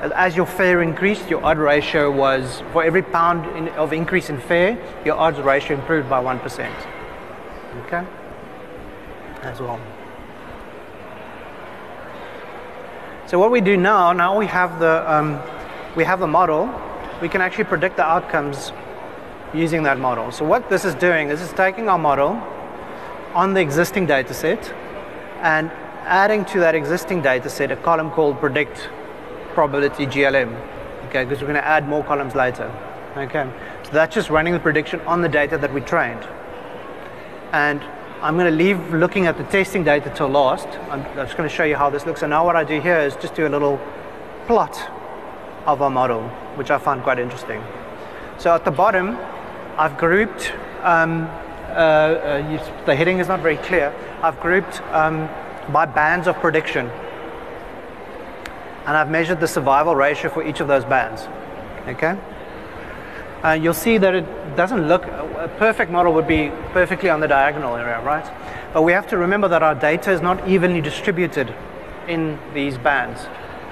[0.00, 4.40] as your fare increased, your odd ratio was, for every pound in, of increase in
[4.40, 6.86] fare, your odds ratio improved by 1%.
[7.86, 8.06] Okay?
[9.42, 9.80] As well.
[13.26, 15.40] So what we do now, now we have the, um,
[15.94, 16.68] we have the model,
[17.20, 18.72] we can actually predict the outcomes
[19.52, 20.32] using that model.
[20.32, 22.42] So what this is doing this is taking our model
[23.34, 24.72] on the existing data set
[25.42, 25.70] and
[26.04, 28.88] adding to that existing data set a column called predict
[29.60, 30.50] probability GLM.
[31.08, 32.72] Okay, because we're going to add more columns later.
[33.14, 33.46] Okay,
[33.82, 36.26] so that's just running the prediction on the data that we trained.
[37.52, 37.82] And
[38.22, 40.66] I'm going to leave looking at the testing data till last.
[40.90, 42.22] I'm just going to show you how this looks.
[42.22, 43.78] And now what I do here is just do a little
[44.46, 44.74] plot
[45.66, 46.22] of our model,
[46.56, 47.62] which I find quite interesting.
[48.38, 49.18] So at the bottom,
[49.76, 51.24] I've grouped, um,
[51.68, 53.92] uh, uh, the heading is not very clear,
[54.22, 55.28] I've grouped um,
[55.70, 56.90] by bands of prediction.
[58.86, 61.28] And I've measured the survival ratio for each of those bands.
[61.86, 62.18] Okay?
[63.62, 67.76] You'll see that it doesn't look, a perfect model would be perfectly on the diagonal
[67.76, 68.24] area, right?
[68.72, 71.54] But we have to remember that our data is not evenly distributed
[72.06, 73.26] in these bands.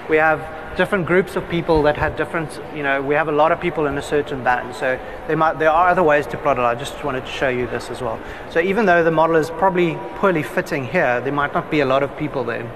[0.08, 3.52] We have different groups of people that had different, you know, we have a lot
[3.52, 4.74] of people in a certain band.
[4.74, 4.98] So
[5.36, 6.62] might, there are other ways to plot it.
[6.62, 8.18] I just wanted to show you this as well.
[8.50, 11.86] So even though the model is probably poorly fitting here, there might not be a
[11.86, 12.70] lot of people there.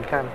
[0.00, 0.28] Okay.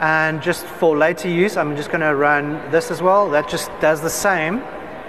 [0.00, 3.28] And just for later use, I'm just going to run this as well.
[3.30, 4.62] That just does the same,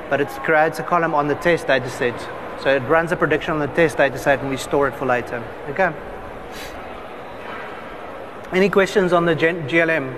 [0.10, 2.20] but it creates a column on the test data set.
[2.62, 5.06] So it runs a prediction on the test data set and we store it for
[5.06, 5.44] later.
[5.70, 5.94] Okay.
[8.52, 10.12] Any questions on the GLM?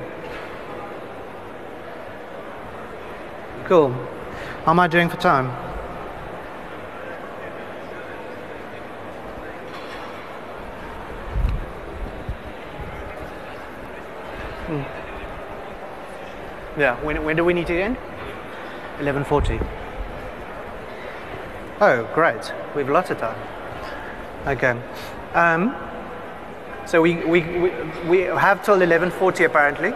[3.65, 3.91] Cool.
[4.65, 5.70] How am I doing for time?
[14.71, 14.83] Hmm.
[16.79, 17.97] Yeah, when, when do we need to end?
[18.99, 19.59] 11.40.
[21.81, 22.53] Oh, great.
[22.73, 23.37] We've lots of time.
[24.47, 24.81] Okay.
[25.33, 25.75] Um,
[26.85, 27.71] so we, we, we,
[28.07, 29.93] we have till 11.40 apparently.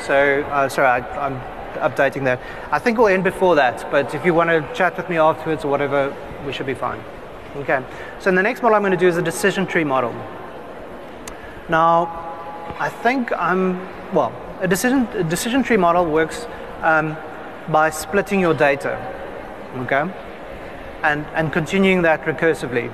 [0.00, 1.40] So, uh, sorry, I, I'm
[1.76, 2.40] updating that.
[2.72, 5.64] I think we'll end before that, but if you want to chat with me afterwards
[5.64, 6.12] or whatever,
[6.44, 7.00] we should be fine.
[7.58, 7.80] Okay,
[8.18, 10.12] so the next model I'm going to do is a decision tree model.
[11.68, 12.25] Now,
[12.78, 13.80] I think I'm,
[14.12, 16.46] well, a decision, a decision tree model works
[16.82, 17.16] um,
[17.68, 18.96] by splitting your data,
[19.78, 20.10] okay,
[21.02, 22.92] and, and continuing that recursively.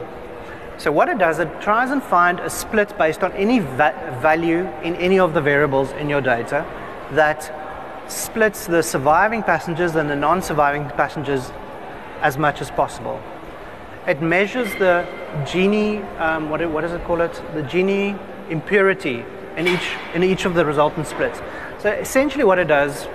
[0.78, 4.66] So what it does, it tries and find a split based on any va value
[4.82, 6.64] in any of the variables in your data
[7.12, 7.52] that
[8.11, 11.52] splits the surviving passengers and the non-surviving passengers
[12.20, 13.20] as much as possible.
[14.06, 15.06] It measures the
[15.44, 17.32] Gini, um, what, what does it call it?
[17.54, 18.18] The Gini
[18.50, 19.24] impurity
[19.56, 21.40] in each, in each of the resultant splits.
[21.78, 23.06] So essentially what it does,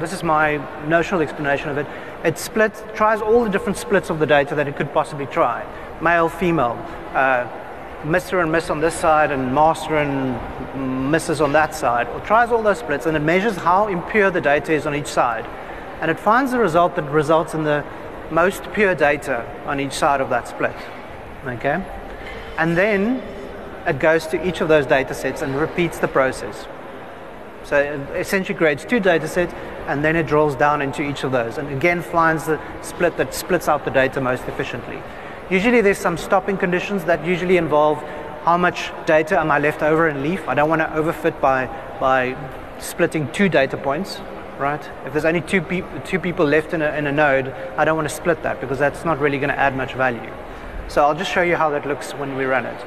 [0.00, 1.86] this is my notional explanation of it,
[2.24, 5.64] it splits, tries all the different splits of the data that it could possibly try
[6.00, 6.76] male, female,
[7.14, 7.48] uh,
[8.02, 8.42] Mr.
[8.42, 10.38] and Miss on this side, and Master and
[11.12, 11.40] Mrs.
[11.42, 12.06] on that side.
[12.08, 15.06] It tries all those splits and it measures how impure the data is on each
[15.06, 15.46] side.
[16.00, 17.82] and it finds the result that results in the
[18.30, 20.76] most pure data on each side of that split.
[21.46, 21.82] Okay?
[22.58, 23.22] And then
[23.86, 26.66] it goes to each of those data sets and repeats the process.
[27.64, 29.52] So it essentially creates two data sets
[29.86, 33.34] and then it drills down into each of those and again finds the split that
[33.34, 35.02] splits out the data most efficiently.
[35.50, 38.02] Usually there's some stopping conditions that usually involve
[38.44, 40.46] how much data am I left over in leaf.
[40.48, 41.66] I don't want to overfit by,
[41.98, 42.36] by
[42.78, 44.20] splitting two data points,
[44.58, 44.88] right?
[45.04, 47.96] If there's only two, pe- two people left in a, in a node, I don't
[47.96, 50.32] want to split that because that's not really going to add much value.
[50.86, 52.86] So I'll just show you how that looks when we run it.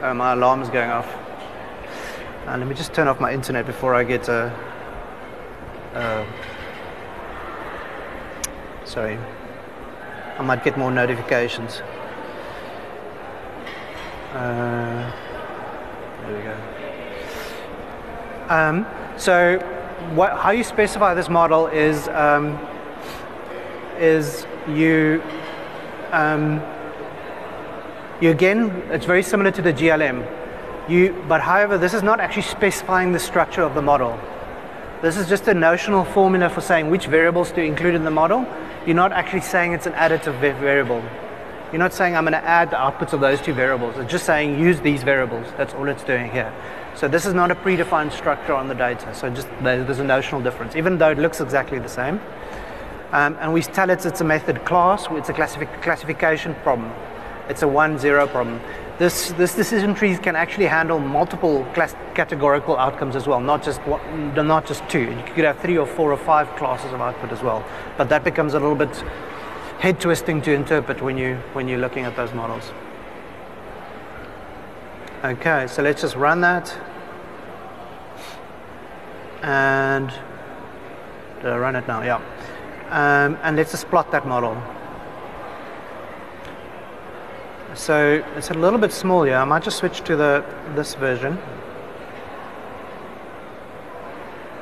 [0.00, 1.06] Uh, my alarm is going off.
[2.46, 4.50] Uh, let me just turn off my internet before I get a.
[5.92, 6.24] Uh,
[8.86, 9.18] sorry.
[10.38, 11.82] I might get more notifications.
[14.32, 15.12] Uh,
[16.22, 16.56] there we go.
[18.48, 18.86] Um,
[19.18, 19.58] so,
[20.14, 22.58] what, how you specify this model is um,
[23.98, 25.22] is you
[26.12, 26.62] um,
[28.20, 30.26] you again it's very similar to the GLM.
[30.88, 34.18] You, but however, this is not actually specifying the structure of the model.
[35.02, 38.46] This is just a notional formula for saying which variables to include in the model.
[38.84, 41.02] You're not actually saying it's an additive variable.
[41.70, 43.96] You're not saying I'm going to add the outputs of those two variables.
[43.96, 45.46] It's just saying use these variables.
[45.56, 46.52] That's all it's doing here.
[46.96, 49.14] So this is not a predefined structure on the data.
[49.14, 52.20] So just there's a notional difference, even though it looks exactly the same.
[53.12, 55.06] Um, and we tell it it's a method class.
[55.10, 56.92] It's a classific- classification problem.
[57.48, 58.60] It's a one-zero problem.
[58.98, 63.80] This, this decision trees can actually handle multiple class- categorical outcomes as well, not just
[63.86, 65.10] one, not just two.
[65.10, 67.64] You could have three or four or five classes of output as well.
[67.96, 68.94] But that becomes a little bit
[69.78, 72.70] head twisting to interpret when you when you're looking at those models.
[75.24, 76.76] Okay, so let's just run that.
[79.42, 80.12] And
[81.42, 82.02] run it now?
[82.02, 82.20] Yeah.
[82.90, 84.62] Um, and let's just plot that model.
[87.80, 89.36] So it's a little bit small here.
[89.36, 91.38] I might just switch to the this version.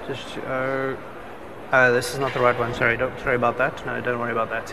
[0.06, 0.94] Just uh,
[1.72, 2.72] oh, this is not the right one.
[2.74, 3.84] Sorry, don't sorry about that.
[3.84, 4.72] No, don't worry about that.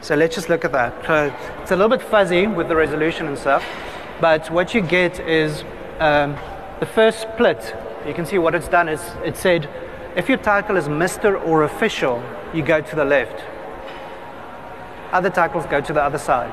[0.00, 1.06] So let's just look at that.
[1.06, 3.64] So it's a little bit fuzzy with the resolution and stuff,
[4.20, 5.62] but what you get is
[6.00, 6.36] um,
[6.80, 7.72] the first split.
[8.04, 9.70] You can see what it's done is it said
[10.16, 11.40] if your title is Mr.
[11.46, 12.20] or official,
[12.52, 13.44] you go to the left.
[15.12, 16.52] Other titles go to the other side.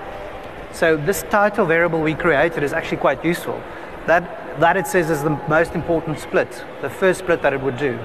[0.73, 3.61] So this title variable we created is actually quite useful.
[4.07, 7.77] That, that it says is the most important split, the first split that it would
[7.77, 7.99] do.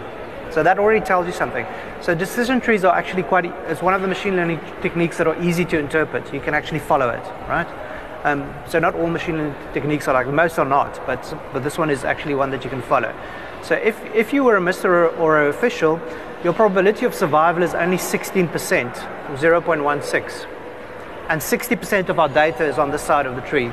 [0.51, 1.67] So that already tells you something.
[2.03, 5.43] So decision trees are actually quite, it's one of the machine learning techniques that are
[5.43, 6.33] easy to interpret.
[6.33, 7.67] You can actually follow it, right?
[8.25, 11.23] Um, so not all machine learning techniques are like, most are not, but,
[11.55, 13.15] but this one is actually one that you can follow.
[13.63, 14.85] So if, if you were a Mr.
[14.85, 15.99] or, or an official,
[16.45, 20.58] your probability of survival is only 16%, 0.16
[21.29, 23.71] and 60% of our data is on this side of the tree.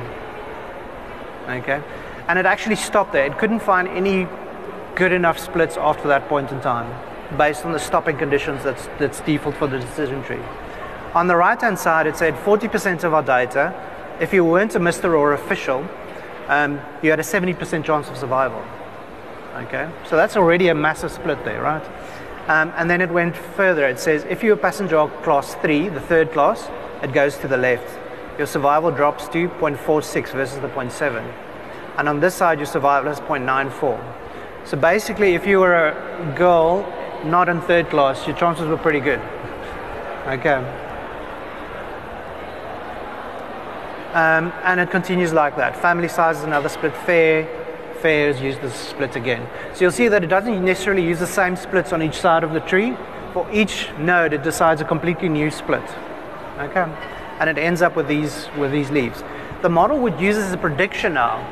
[1.47, 1.81] Okay?
[2.27, 3.25] And it actually stopped there.
[3.25, 4.27] It couldn't find any
[4.95, 6.89] good enough splits after that point in time
[7.37, 10.41] based on the stopping conditions that's, that's default for the decision tree.
[11.13, 13.73] On the right hand side, it said 40% of our data,
[14.19, 15.17] if you weren't a Mr.
[15.17, 15.87] or official,
[16.47, 18.63] um, you had a 70% chance of survival.
[19.55, 19.89] Okay?
[20.07, 21.83] So that's already a massive split there, right?
[22.47, 23.87] Um, and then it went further.
[23.87, 26.69] It says if you're a passenger class 3, the third class,
[27.01, 27.99] it goes to the left.
[28.37, 31.33] Your survival drops to 0.46 versus the 0.7.
[31.97, 34.67] And on this side, your survival is 0.94.
[34.67, 36.81] So basically, if you were a girl
[37.23, 39.19] not in third class, your chances were pretty good.
[40.27, 40.55] Okay.
[44.13, 45.75] Um, and it continues like that.
[45.75, 46.95] Family size is another split.
[46.95, 47.63] Fare,
[48.05, 49.47] used as split again.
[49.73, 52.51] So you'll see that it doesn't necessarily use the same splits on each side of
[52.51, 52.95] the tree.
[53.33, 55.83] For each node, it decides a completely new split.
[56.57, 56.85] Okay,
[57.39, 59.23] and it ends up with these with these leaves.
[59.61, 61.43] The model would use as a prediction now.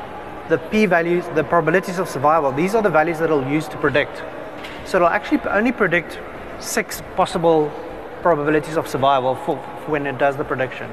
[0.48, 2.52] The p-values, the probabilities of survival.
[2.52, 4.22] These are the values that it'll use to predict.
[4.86, 6.18] So it'll actually only predict
[6.58, 7.72] six possible
[8.22, 10.90] probabilities of survival for, for when it does the prediction.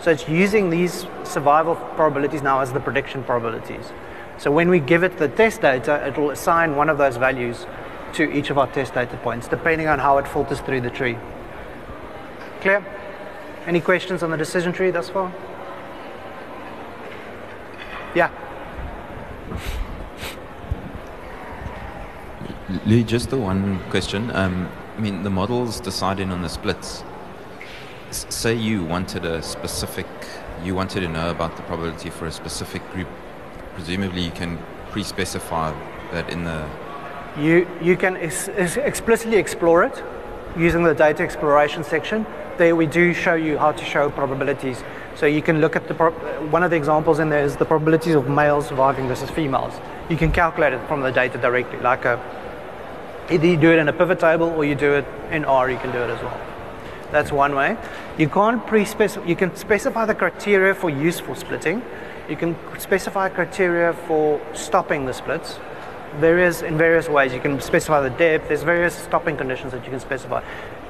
[0.00, 3.92] So it's using these survival probabilities now as the prediction probabilities.
[4.38, 7.66] So when we give it the test data, it will assign one of those values
[8.14, 11.16] to each of our test data points, depending on how it filters through the tree.
[12.60, 12.84] Clear?
[13.66, 15.32] Any questions on the decision tree thus far?
[18.14, 18.30] Yeah.
[22.84, 24.30] Lee, just the one question.
[24.34, 27.04] Um, I mean, the model's deciding on the splits.
[28.10, 30.06] S- say you wanted a specific,
[30.64, 33.08] you wanted to know about the probability for a specific group.
[33.74, 34.58] Presumably, you can
[34.90, 35.72] pre-specify
[36.12, 36.64] that in the.
[37.38, 40.02] You you can ex- ex- explicitly explore it.
[40.56, 42.24] using the data exploration section,
[42.58, 44.82] there we do show you how to show probabilities.
[45.14, 48.14] So you can look at the one of the examples in there is the probabilities
[48.14, 49.74] of males surviving versus females.
[50.08, 52.20] You can calculate it from the data directly, like a
[53.30, 55.70] either you do it in a pivot table or you do it in R.
[55.70, 56.40] You can do it as well.
[57.12, 57.76] That's one way.
[58.18, 59.26] You can't pre-specify.
[59.26, 61.82] You can specify the criteria for useful splitting.
[62.28, 65.58] You can specify criteria for stopping the splits.
[66.18, 67.32] Various in various ways.
[67.32, 68.48] You can specify the depth.
[68.48, 70.42] There's various stopping conditions that you can specify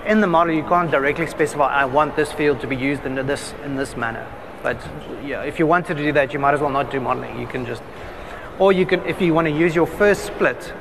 [0.07, 3.15] in the model, you can't directly specify, I want this field to be used in
[3.27, 4.27] this, in this manner.
[4.63, 4.79] But
[5.25, 7.39] yeah, if you wanted to do that, you might as well not do modeling.
[7.41, 7.83] You can just,
[8.59, 10.73] or you can, if you want to use your first split,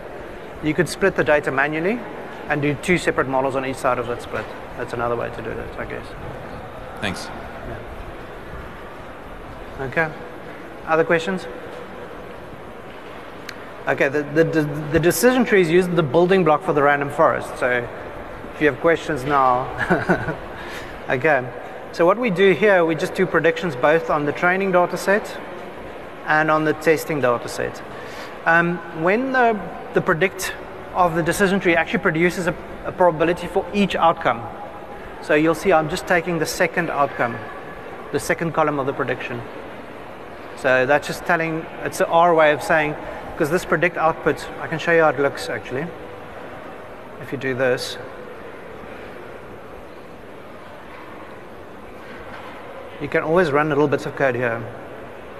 [0.63, 1.99] you could split the data manually
[2.47, 4.45] and do two separate models on each side of that split.
[4.77, 6.05] That's another way to do that, I guess.
[7.01, 7.25] Thanks.
[7.25, 7.77] Yeah.
[9.81, 10.11] Okay.
[10.85, 11.47] Other questions?
[13.87, 14.43] Okay, the, the,
[14.91, 17.57] the decision tree is used the building block for the random forest.
[17.59, 17.87] So
[18.55, 19.67] if you have questions now.
[21.09, 21.45] okay.
[21.91, 25.37] So what we do here, we just do predictions both on the training data set
[26.25, 27.83] and on the testing data set.
[28.45, 29.59] Um, when the,
[29.93, 30.53] the predict
[30.93, 34.41] of the decision tree actually produces a, a probability for each outcome.
[35.21, 37.37] So you'll see I'm just taking the second outcome,
[38.13, 39.41] the second column of the prediction.
[40.55, 42.95] So that's just telling, it's our way of saying,
[43.33, 45.85] because this predict output, I can show you how it looks actually.
[47.21, 47.97] If you do this,
[53.01, 54.61] you can always run little bits of code here.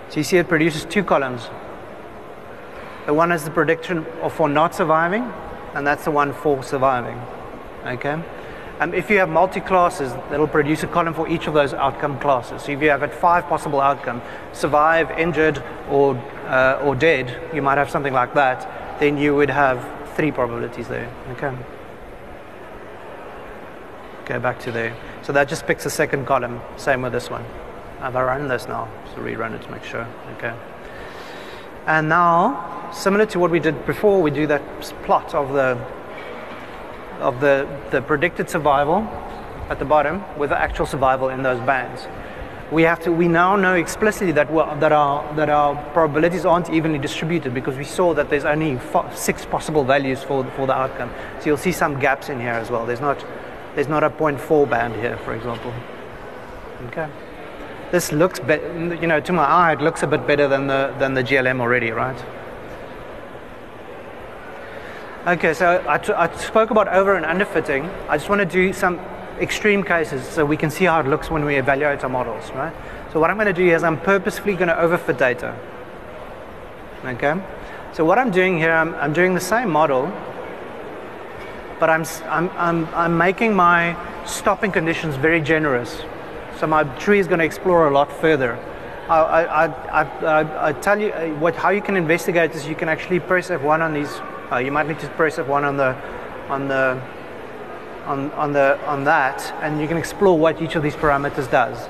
[0.10, 1.50] So you see it produces two columns.
[3.06, 5.32] The one is the prediction for not surviving,
[5.74, 7.22] and that's the one for surviving.
[7.86, 8.22] Okay?
[8.80, 12.64] Um, if you have multi-classes, it'll produce a column for each of those outcome classes.
[12.64, 17.62] So if you have at five possible outcomes, survive, injured, or, uh, or dead, you
[17.62, 21.10] might have something like that, then you would have three probabilities there.
[21.32, 21.56] Okay?
[24.26, 24.96] Go back to there.
[25.22, 26.62] So that just picks the second column.
[26.78, 27.44] Same with this one.
[27.44, 28.90] Uh, I've I run this now?
[29.14, 30.08] So rerun it to make sure.
[30.38, 30.54] Okay.
[31.86, 34.62] And now, similar to what we did before, we do that
[35.04, 35.78] plot of the
[37.20, 38.98] of the, the predicted survival
[39.70, 42.08] at the bottom with the actual survival in those bands.
[42.72, 43.12] We have to.
[43.12, 44.48] We now know explicitly that
[44.80, 48.80] that our that our probabilities aren't evenly distributed because we saw that there's only
[49.14, 51.12] six possible values for for the outcome.
[51.40, 52.88] So you'll see some gaps in here as well.
[52.88, 53.24] There's not
[53.76, 55.74] there's not a 0.4 band here, for example.
[56.88, 57.10] Okay.
[57.92, 58.54] This looks, be-
[59.02, 61.60] you know, to my eye, it looks a bit better than the, than the GLM
[61.60, 62.18] already, right?
[65.28, 67.90] Okay, so I, t- I spoke about over and underfitting.
[68.08, 69.00] I just want to do some
[69.40, 72.74] extreme cases so we can see how it looks when we evaluate our models, right?
[73.12, 75.58] So what I'm going to do is I'm purposefully going to overfit data.
[77.04, 77.42] Okay?
[77.94, 80.12] So what I'm doing here, I'm, I'm doing the same model,
[81.80, 83.96] but I'm, I'm, I'm, I'm making my
[84.26, 86.02] stopping conditions very generous.
[86.60, 88.58] So my tree is going to explore a lot further.
[89.10, 89.66] I, I,
[90.02, 92.66] I, I, tell you uh, what, how you can investigate this.
[92.66, 94.10] You can actually press F1 on these.
[94.52, 95.96] Uh, you might need to press F1 on the,
[96.50, 97.00] on the,
[98.06, 101.88] on, on the, on that, and you can explore what each of these parameters does.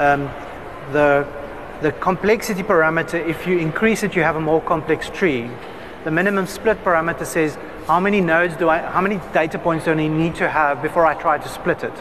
[0.00, 0.30] Um,
[0.92, 1.26] the,
[1.80, 5.48] the complexity parameter, if you increase it, you have a more complex tree.
[6.02, 7.56] The minimum split parameter says
[7.88, 11.06] how many nodes do I, how many data points do I need to have before
[11.06, 11.94] I try to split it?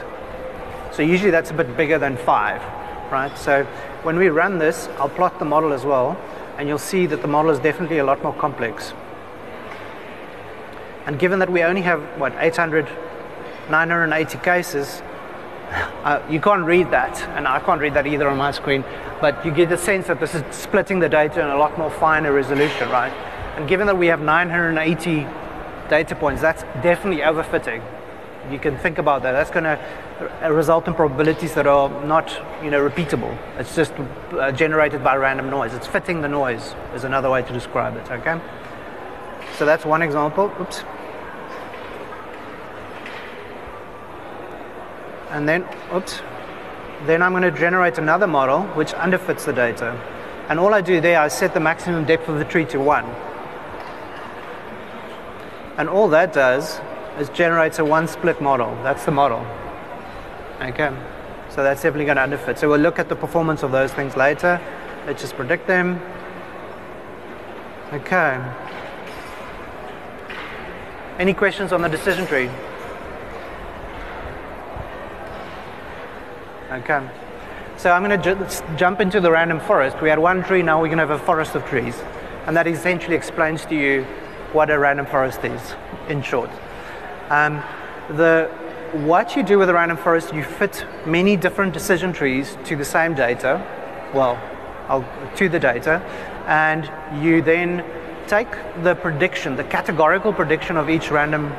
[0.91, 2.61] So usually that's a bit bigger than five,
[3.09, 3.35] right?
[3.38, 3.63] So
[4.03, 6.19] when we run this, I'll plot the model as well,
[6.57, 8.91] and you'll see that the model is definitely a lot more complex.
[11.05, 12.85] And given that we only have, what, 800,
[13.69, 15.01] 980 cases,
[16.03, 18.83] uh, you can't read that, and I can't read that either on my screen,
[19.21, 21.89] but you get the sense that this is splitting the data in a lot more
[21.89, 23.13] finer resolution, right?
[23.55, 25.25] And given that we have 980
[25.89, 27.83] data points, that's definitely overfitting.
[28.51, 29.33] You can think about that.
[29.33, 29.79] That's going to
[30.49, 32.31] result in probabilities that are not,
[32.63, 33.38] you know, repeatable.
[33.57, 33.93] It's just
[34.31, 35.73] uh, generated by random noise.
[35.73, 38.09] It's fitting the noise is another way to describe it.
[38.09, 38.39] Okay.
[39.57, 40.51] So that's one example.
[40.61, 40.83] Oops.
[45.31, 46.21] And then, oops.
[47.05, 49.91] Then I'm going to generate another model which underfits the data.
[50.49, 53.05] And all I do there, I set the maximum depth of the tree to one.
[55.78, 56.80] And all that does
[57.19, 58.73] is generates a one split model.
[58.84, 59.45] That's the model.
[60.61, 60.91] Okay.
[61.49, 62.57] So that's definitely going to underfit.
[62.57, 64.59] So we'll look at the performance of those things later.
[65.05, 66.01] Let's just predict them.
[67.93, 68.43] Okay.
[71.19, 72.49] Any questions on the decision tree?
[76.71, 77.09] Okay.
[77.78, 80.01] So I'm going to ju- jump into the random forest.
[80.01, 81.95] We had one tree, now we're going to have a forest of trees.
[82.45, 84.05] And that essentially explains to you
[84.58, 85.76] what a random forest is,
[86.10, 86.49] in short.
[87.30, 87.64] Um,
[88.10, 88.49] the,
[89.05, 92.84] what you do with a random forest, you fit many different decision trees to the
[92.84, 93.62] same data,
[94.16, 94.36] well,
[94.88, 95.05] I'll,
[95.36, 96.01] to the data,
[96.47, 96.89] and
[97.24, 97.86] you then
[98.26, 98.47] take
[98.82, 101.53] the prediction, the categorical prediction of each random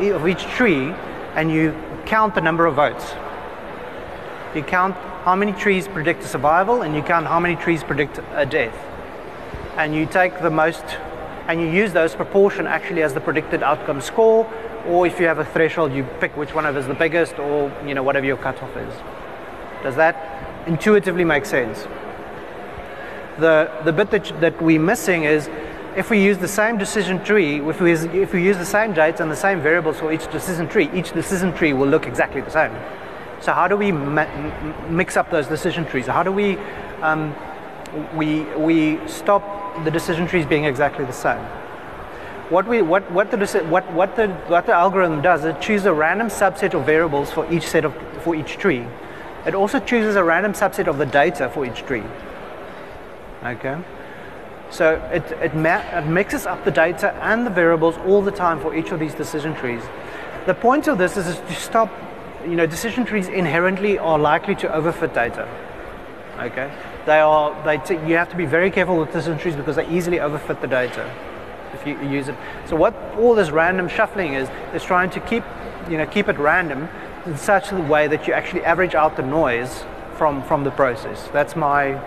[0.00, 0.92] of each tree,
[1.36, 1.72] and you
[2.04, 3.14] count the number of votes.
[4.56, 8.18] You count how many trees predict a survival, and you count how many trees predict
[8.34, 8.74] a death.
[9.76, 10.84] And you take the most,
[11.48, 14.50] and you use those proportion actually as the predicted outcome score,
[14.86, 17.72] or if you have a threshold, you pick which one of is the biggest, or
[17.86, 18.94] you know whatever your cutoff is.
[19.82, 21.86] Does that intuitively make sense?
[23.38, 25.48] The the bit that that we're missing is
[25.96, 29.22] if we use the same decision tree, if we, if we use the same data
[29.22, 32.50] and the same variables for each decision tree, each decision tree will look exactly the
[32.50, 32.72] same.
[33.40, 36.06] So how do we mix up those decision trees?
[36.06, 36.58] How do we,
[37.02, 37.34] um,
[38.14, 39.42] we, we stop
[39.84, 41.44] the decision trees being exactly the same?
[42.50, 45.92] What, we, what, what, the, what, what, the, what the algorithm does is choose a
[45.92, 48.84] random subset of variables for each set of for each tree.
[49.46, 52.02] It also chooses a random subset of the data for each tree.
[53.42, 53.80] Okay.
[54.70, 58.74] So it, it, it, mixes up the data and the variables all the time for
[58.74, 59.82] each of these decision trees.
[60.46, 61.90] The point of this is, is to stop,
[62.44, 65.48] you know, decision trees inherently are likely to overfit data.
[66.38, 66.72] Okay,
[67.06, 67.64] they are.
[67.64, 70.66] They t- you have to be very careful with trees because they easily overfit the
[70.66, 71.10] data
[71.72, 72.36] if you use it.
[72.66, 75.44] So what all this random shuffling is is trying to keep,
[75.88, 76.88] you know, keep it random
[77.26, 79.84] in such a way that you actually average out the noise
[80.16, 81.28] from from the process.
[81.32, 82.00] That's my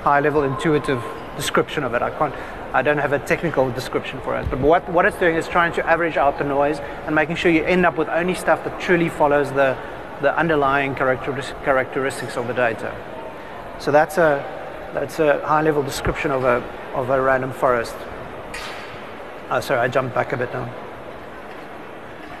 [0.00, 1.02] high-level intuitive
[1.36, 2.02] description of it.
[2.02, 2.34] I can't,
[2.72, 4.48] I don't have a technical description for it.
[4.50, 7.50] But what, what it's doing is trying to average out the noise and making sure
[7.50, 9.76] you end up with only stuff that truly follows the,
[10.20, 12.94] the underlying characteristics of the data.
[13.78, 14.44] So that's a,
[14.94, 16.62] that's a high level description of a,
[16.94, 17.94] of a random forest.
[19.50, 20.72] Oh, sorry, I jumped back a bit now.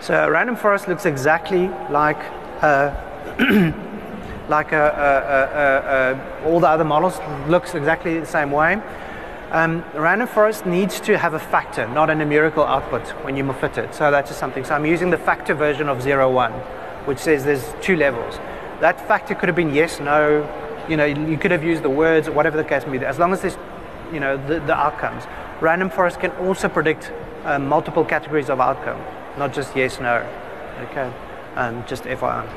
[0.00, 2.18] So a random forest looks exactly like
[2.62, 3.84] a
[4.48, 7.18] like a, a, all the other models,
[7.48, 8.80] looks exactly the same way.
[9.50, 13.78] Um, random forest needs to have a factor, not a numerical output when you fit
[13.78, 13.94] it.
[13.94, 14.64] So that's just something.
[14.64, 16.52] So I'm using the factor version of 0, 1,
[17.06, 18.36] which says there's two levels.
[18.80, 20.42] That factor could have been yes, no,
[20.88, 23.32] you know, you could have used the words, whatever the case may be, as long
[23.32, 23.56] as there's,
[24.12, 25.24] you know, the, the outcomes.
[25.60, 27.12] Random forest can also predict
[27.44, 29.00] uh, multiple categories of outcome,
[29.38, 30.26] not just yes, no.
[30.90, 31.12] Okay,
[31.56, 32.48] um, just FYI.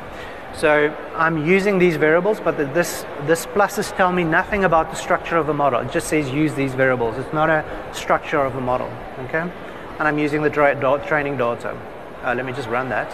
[0.53, 5.37] So I'm using these variables, but this, this pluses tell me nothing about the structure
[5.37, 5.79] of the model.
[5.79, 7.17] It just says use these variables.
[7.17, 9.49] It's not a structure of the model, okay?
[9.97, 11.77] And I'm using the training data.
[12.23, 13.09] Uh, let me just run that.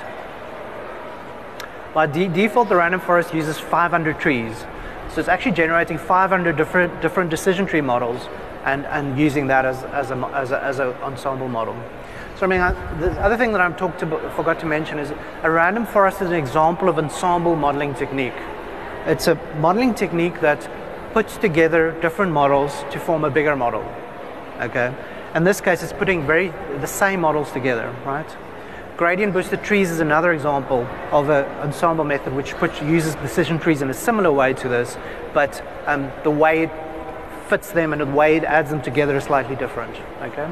[1.93, 4.65] By de default, the random forest uses 500 trees.
[5.09, 8.27] So it's actually generating 500 different, different decision tree models
[8.65, 11.75] and, and using that as, as, a, as, a, as an ensemble model.
[12.37, 14.01] So I mean, I, the other thing that I talked
[14.35, 18.35] forgot to mention is a random forest is an example of ensemble modeling technique.
[19.05, 20.69] It's a modeling technique that
[21.13, 23.83] puts together different models to form a bigger model.
[24.59, 24.93] Okay,
[25.33, 26.49] in this case, it's putting very
[26.79, 28.29] the same models together, right?
[28.97, 33.91] Gradient boosted trees is another example of an ensemble method which uses decision trees in
[33.91, 34.97] a similar way to this,
[35.35, 36.71] but um, the way it
[37.47, 39.95] fits them and the way it adds them together is slightly different.
[40.23, 40.51] Okay.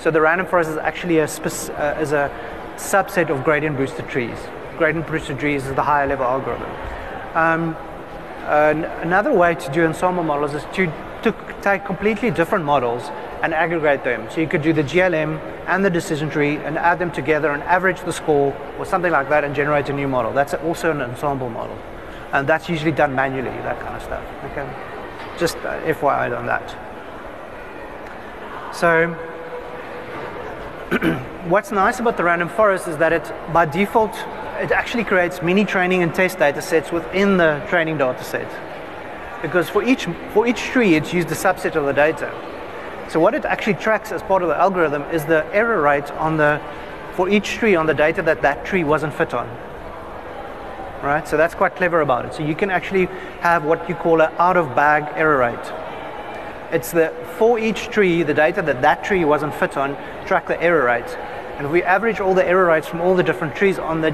[0.00, 2.32] So the random forest is actually a, spec- uh, is a
[2.74, 4.36] subset of gradient boosted trees.
[4.76, 6.68] Gradient boosted trees is the higher level algorithm.
[7.36, 7.76] Um,
[9.02, 10.92] another way to do ensemble models is to,
[11.24, 13.02] to take completely different models
[13.42, 14.28] and aggregate them.
[14.30, 17.62] So you could do the GLM and the decision tree and add them together and
[17.64, 20.32] average the score or something like that and generate a new model.
[20.32, 21.78] That's also an ensemble model.
[22.32, 24.24] And that's usually done manually, that kind of stuff.
[24.50, 24.68] Okay?
[25.38, 26.76] Just uh, FYI on that.
[28.74, 29.08] So
[31.48, 34.14] what's nice about the random forest is that it, by default,
[34.58, 38.73] it actually creates mini training and test data sets within the training data set.
[39.44, 42.32] Because for each, for each tree, it's used a subset of the data.
[43.10, 46.38] So what it actually tracks as part of the algorithm is the error rate on
[46.38, 46.62] the,
[47.12, 49.46] for each tree on the data that that tree wasn't fit on.
[51.02, 52.32] Right, so that's quite clever about it.
[52.32, 53.04] So you can actually
[53.40, 55.72] have what you call an out of bag error rate.
[56.72, 60.58] It's the for each tree, the data that that tree wasn't fit on, track the
[60.62, 61.18] error rate.
[61.58, 64.12] And if we average all the error rates from all the different trees on the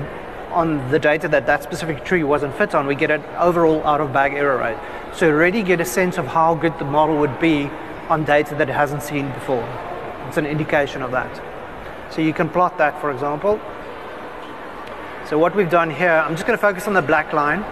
[0.53, 4.01] on the data that that specific tree wasn't fit on, we get an overall out
[4.01, 4.79] of bag error rate.
[5.15, 7.71] So already get a sense of how good the model would be
[8.09, 9.65] on data that it hasn't seen before.
[10.29, 11.43] It's an indication of that.
[12.13, 13.61] So you can plot that, for example.
[15.27, 17.65] So what we've done here, I'm just going to focus on the black line.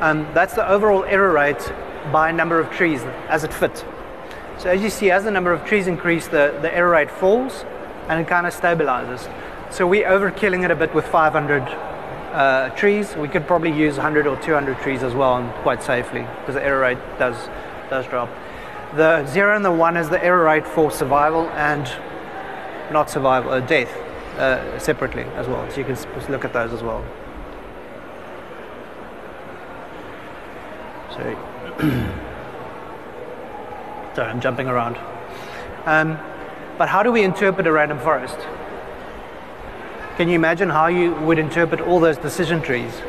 [0.00, 1.72] Um, that's the overall error rate
[2.12, 3.84] by number of trees as it fits.
[4.58, 7.64] So as you see, as the number of trees increase, the, the error rate falls
[8.08, 9.30] and it kind of stabilizes.
[9.72, 11.93] So we're overkilling it a bit with 500
[12.34, 16.22] uh, trees, we could probably use 100 or 200 trees as well and quite safely
[16.40, 17.48] because the error rate does,
[17.88, 18.28] does drop.
[18.96, 21.86] The 0 and the 1 is the error rate for survival and
[22.92, 23.94] not survival, uh, death
[24.38, 25.70] uh, separately as well.
[25.70, 25.96] So you can
[26.30, 27.04] look at those as well.
[31.12, 31.36] Sorry.
[34.14, 34.98] Sorry, I'm jumping around.
[35.86, 36.18] Um,
[36.78, 38.38] but how do we interpret a random forest?
[40.16, 43.02] Can you imagine how you would interpret all those decision trees?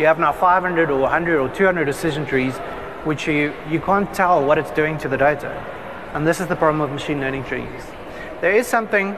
[0.00, 2.56] You have now 500 or 100 or 200 decision trees,
[3.04, 5.50] which you, you can't tell what it's doing to the data.
[6.14, 7.84] And this is the problem with machine learning trees.
[8.40, 9.16] There is something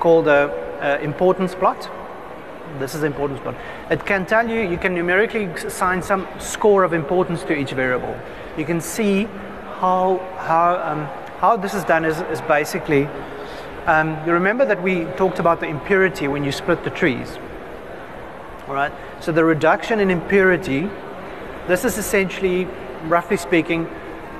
[0.00, 0.52] called a,
[0.82, 1.90] a importance plot.
[2.78, 3.54] This is the importance plot.
[3.90, 8.14] It can tell you, you can numerically assign some score of importance to each variable.
[8.58, 9.24] You can see
[9.80, 11.06] how, how, um,
[11.38, 13.08] how this is done is, is basically,
[13.86, 17.38] um, you remember that we talked about the impurity when you split the trees.
[18.68, 18.92] All right?
[19.20, 20.88] So the reduction in impurity,
[21.66, 22.66] this is essentially,
[23.04, 23.88] roughly speaking,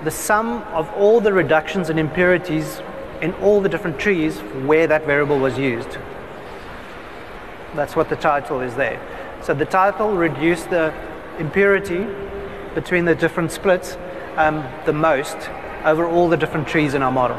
[0.05, 2.81] the sum of all the reductions in impurities
[3.21, 5.99] in all the different trees where that variable was used.
[7.75, 9.01] That's what the title is there.
[9.43, 10.93] So the title reduced the
[11.39, 12.07] impurity
[12.75, 13.97] between the different splits
[14.37, 15.37] um, the most
[15.85, 17.39] over all the different trees in our model.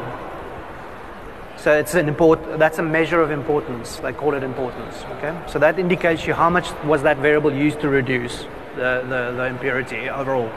[1.62, 3.98] So it's an import, that's a measure of importance.
[3.98, 5.04] They call it importance.
[5.18, 5.32] Okay.
[5.46, 9.46] So that indicates you how much was that variable used to reduce the, the, the
[9.46, 10.50] impurity overall.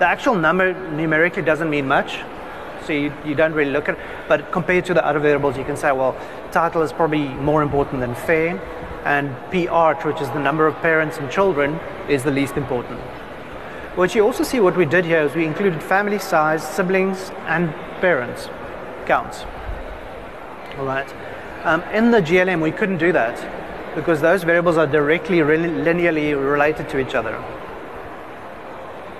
[0.00, 2.18] The actual number numerically doesn't mean much,
[2.84, 4.00] so you, you don't really look at it.
[4.28, 6.14] But compared to the other variables, you can say, well,
[6.52, 8.60] title is probably more important than fare,
[9.06, 13.00] and PR, which is the number of parents and children, is the least important.
[13.96, 17.72] What you also see what we did here is we included family size, siblings, and
[18.02, 18.50] parents
[19.06, 19.44] counts.
[20.78, 21.12] All right.
[21.64, 26.88] Um, in the GLM, we couldn't do that because those variables are directly linearly related
[26.90, 27.42] to each other.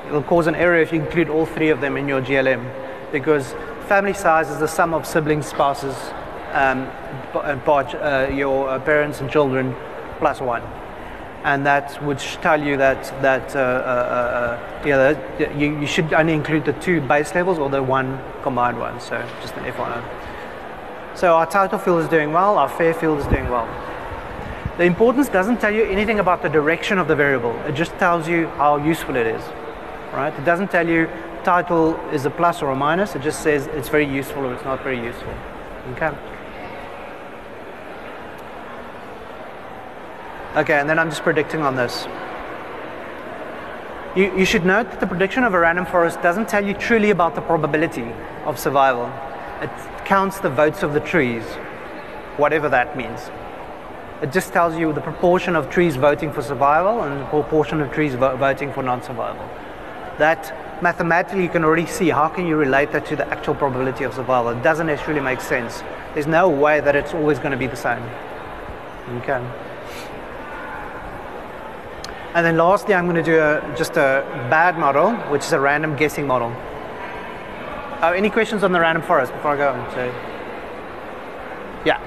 [0.07, 3.53] It'll cause an error if you include all three of them in your GLM because
[3.89, 5.97] family size is the sum of siblings, spouses,
[6.53, 6.89] um,
[7.35, 9.75] uh, your uh, parents and children
[10.19, 10.63] plus one
[11.45, 16.35] and that would tell you that that uh, uh, uh, yeah, you, you, should only
[16.35, 19.01] include the two base levels or the one combined one.
[19.01, 20.20] So just an FYI.
[21.15, 23.69] So our title field is doing well, our fare field is doing well.
[24.79, 27.55] The importance doesn't tell you anything about the direction of the variable.
[27.67, 29.43] It just tells you how useful it is,
[30.13, 30.33] right?
[30.33, 31.09] It doesn't tell you
[31.45, 33.15] title is a plus or a minus.
[33.15, 35.35] It just says it's very useful or it's not very useful.
[35.93, 36.17] Okay.
[40.57, 42.07] Okay, and then I'm just predicting on this.
[44.17, 47.11] You, you should note that the prediction of a random forest doesn't tell you truly
[47.11, 48.11] about the probability
[48.45, 49.07] of survival.
[50.11, 51.45] Counts the votes of the trees,
[52.37, 53.31] whatever that means.
[54.21, 57.93] It just tells you the proportion of trees voting for survival and the proportion of
[57.93, 59.49] trees vo- voting for non-survival.
[60.19, 64.03] That mathematically you can already see how can you relate that to the actual probability
[64.03, 64.51] of survival.
[64.51, 65.85] It doesn't necessarily make sense.
[66.15, 68.03] There's no way that it's always going to be the same.
[69.19, 69.41] Okay.
[72.35, 75.61] And then lastly, I'm going to do a, just a bad model, which is a
[75.61, 76.53] random guessing model.
[78.03, 79.91] Uh, any questions on the random forest before I go?
[79.93, 80.07] So,
[81.85, 81.99] yeah.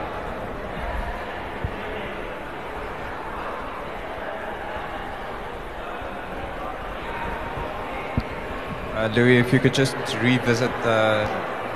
[8.95, 11.29] Uh, Louis, if you could just revisit the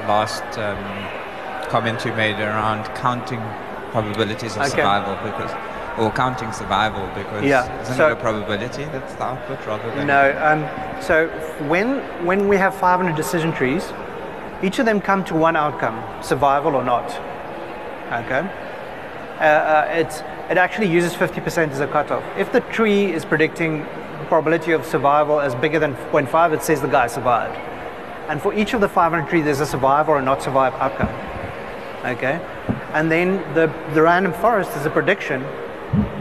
[0.07, 3.41] last um, comment you made around counting
[3.91, 4.69] probabilities of okay.
[4.69, 5.51] survival, because
[5.99, 7.81] or counting survival because yeah.
[7.81, 11.27] isn't so, it a probability that's the output rather than no um, so
[11.67, 13.91] when when we have 500 decision trees
[14.63, 17.09] each of them come to one outcome survival or not.
[18.11, 18.49] Okay?
[19.39, 22.23] Uh, uh, it's, it actually uses 50% as a cutoff.
[22.37, 23.85] If the tree is predicting
[24.27, 27.55] probability of survival as bigger than 0.5 it says the guy survived.
[28.29, 31.09] And for each of the 500 trees there's a survive or a not survive outcome.
[32.05, 32.43] Okay?
[32.93, 35.45] And then the, the random forest as a prediction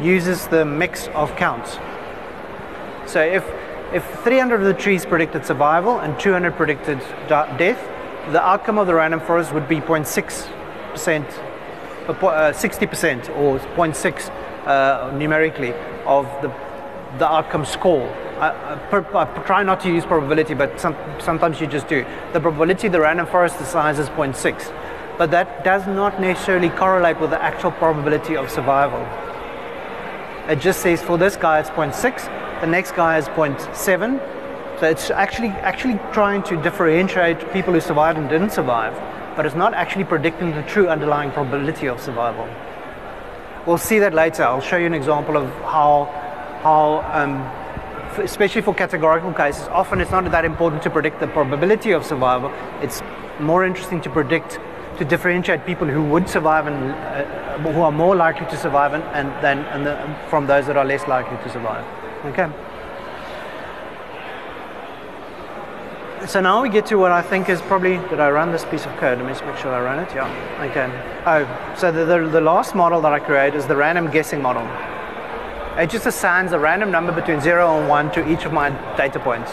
[0.00, 1.78] uses the mix of counts.
[3.10, 3.44] So if,
[3.94, 7.95] if 300 of the trees predicted survival and 200 predicted death,
[8.32, 10.48] the outcome of the random forest would be 0.6%,
[12.08, 15.72] uh, 60% or 0.6 uh, numerically
[16.04, 16.48] of the,
[17.18, 18.08] the outcome score.
[18.38, 18.48] I,
[18.90, 22.04] I, I, try not to use probability, but some, sometimes you just do.
[22.32, 27.30] The probability the random forest decides is 0.6, but that does not necessarily correlate with
[27.30, 29.00] the actual probability of survival.
[30.50, 34.35] It just says for this guy it's 0.6, the next guy is 0.7.
[34.80, 38.94] So it's actually actually trying to differentiate people who survived and didn't survive,
[39.34, 42.46] but it's not actually predicting the true underlying probability of survival.
[43.66, 44.44] We'll see that later.
[44.44, 46.08] I'll show you an example of how
[46.62, 47.40] how, um,
[48.22, 52.52] especially for categorical cases, often it's not that important to predict the probability of survival.
[52.82, 53.02] It's
[53.40, 54.58] more interesting to predict,
[54.98, 59.04] to differentiate people who would survive and uh, who are more likely to survive and,
[59.14, 61.84] and, than, and the, from those that are less likely to survive.
[62.26, 62.50] Okay.
[66.28, 68.84] So now we get to what I think is probably, did I run this piece
[68.84, 69.18] of code?
[69.18, 70.12] Let me just make sure I run it.
[70.12, 70.26] Yeah,
[70.70, 70.90] okay.
[71.24, 74.64] Oh, so the, the, the last model that I create is the random guessing model.
[75.78, 79.20] It just assigns a random number between 0 and 1 to each of my data
[79.20, 79.52] points.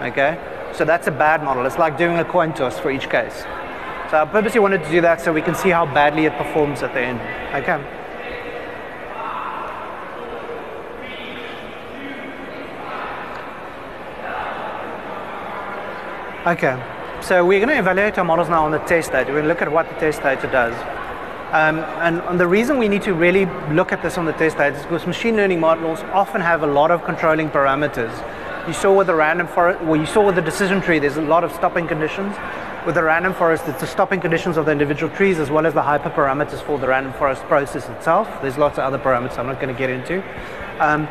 [0.00, 0.38] Okay?
[0.72, 1.66] So that's a bad model.
[1.66, 3.42] It's like doing a coin toss for each case.
[4.10, 6.82] So I purposely wanted to do that so we can see how badly it performs
[6.82, 7.20] at the end.
[7.54, 7.84] Okay?
[16.48, 16.82] Okay,
[17.20, 19.30] so we're going to evaluate our models now on the test data.
[19.30, 20.72] We're going to look at what the test data does.
[21.52, 24.56] Um, and, and, the reason we need to really look at this on the test
[24.56, 28.16] data is because machine learning models often have a lot of controlling parameters.
[28.66, 31.20] You saw with the random forest, well, you saw with the decision tree, there's a
[31.20, 32.34] lot of stopping conditions.
[32.86, 35.74] With the random forest, it's the stopping conditions of the individual trees as well as
[35.74, 38.26] the hyperparameters for the random forest process itself.
[38.40, 40.24] There's lots of other parameters I'm not going to get into.
[40.80, 41.08] Um,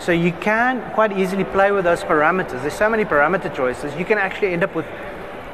[0.00, 2.62] so you can quite easily play with those parameters.
[2.62, 3.94] There's so many parameter choices.
[3.96, 4.86] You can actually end up with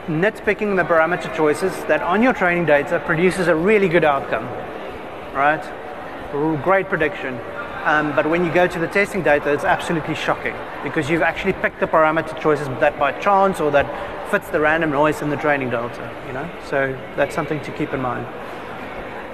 [0.07, 4.45] nitpicking the parameter choices that on your training data produces a really good outcome,
[5.35, 5.63] right?
[6.63, 7.41] Great prediction.
[7.85, 11.53] Um, but when you go to the testing data, it's absolutely shocking because you've actually
[11.55, 15.37] picked the parameter choices that by chance or that fits the random noise in the
[15.37, 16.49] training data, you know?
[16.69, 18.27] So that's something to keep in mind.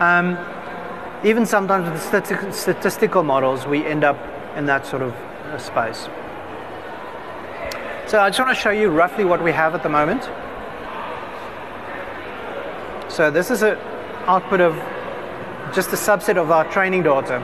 [0.01, 0.39] Um,
[1.25, 4.19] even sometimes with the statistical models, we end up
[4.57, 6.09] in that sort of uh, space.
[8.07, 10.23] So I just want to show you roughly what we have at the moment.
[13.11, 13.79] So this is an
[14.27, 14.75] output of
[15.75, 17.37] just a subset of our training data.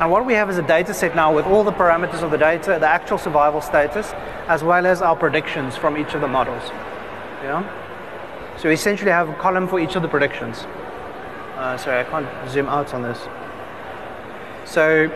[0.00, 2.36] And what we have is a data set now with all the parameters of the
[2.38, 4.12] data, the actual survival status,
[4.46, 6.62] as well as our predictions from each of the models.
[7.42, 7.62] Yeah?
[8.58, 10.66] So we essentially have a column for each of the predictions.
[11.56, 13.18] Uh, sorry, I can't zoom out on this.
[14.64, 15.10] So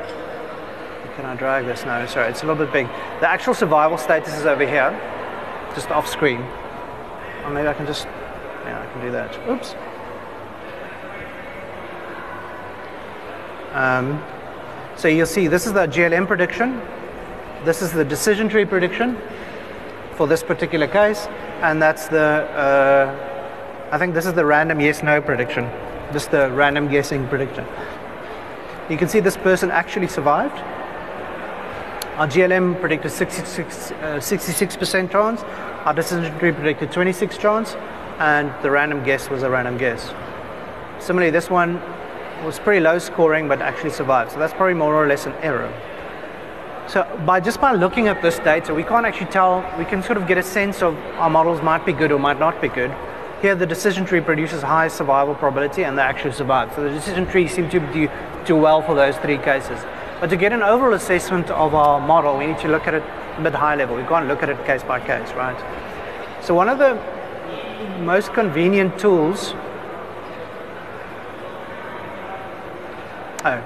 [1.17, 1.85] can I drag this?
[1.85, 2.87] No, sorry, it's a little bit big.
[3.21, 4.91] The actual survival status is over here,
[5.75, 6.41] just off screen.
[7.45, 8.07] Or maybe I can just,
[8.65, 9.49] yeah, I can do that.
[9.49, 9.75] Oops.
[13.73, 14.23] Um,
[14.97, 16.81] so you'll see this is the GLM prediction.
[17.65, 19.19] This is the decision tree prediction
[20.15, 21.27] for this particular case.
[21.63, 25.71] And that's the, uh, I think this is the random yes-no prediction.
[26.13, 27.67] Just the random guessing prediction.
[28.91, 30.63] You can see this person actually survived.
[32.23, 35.43] Our GLM predicted 66, uh, 66% chance,
[35.85, 37.75] our decision tree predicted 26 chance,
[38.21, 40.15] and the random guess was a random guess.
[41.01, 41.83] Similarly, this one
[42.45, 44.31] was pretty low scoring but actually survived.
[44.31, 45.69] So that's probably more or less an error.
[46.87, 50.17] So by just by looking at this data, we can't actually tell, we can sort
[50.17, 52.95] of get a sense of our models might be good or might not be good.
[53.41, 56.73] Here the decision tree produces high survival probability and they actually survive.
[56.77, 58.09] So the decision tree seemed to do,
[58.47, 59.85] do well for those three cases.
[60.23, 63.03] But to get an overall assessment of our model, we need to look at it
[63.39, 63.97] a bit high level.
[63.97, 65.59] We can't look at it case by case, right?
[66.45, 66.95] So one of the
[68.05, 69.53] most convenient tools.
[73.45, 73.61] Oh,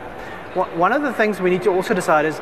[0.77, 2.41] one of the things we need to also decide is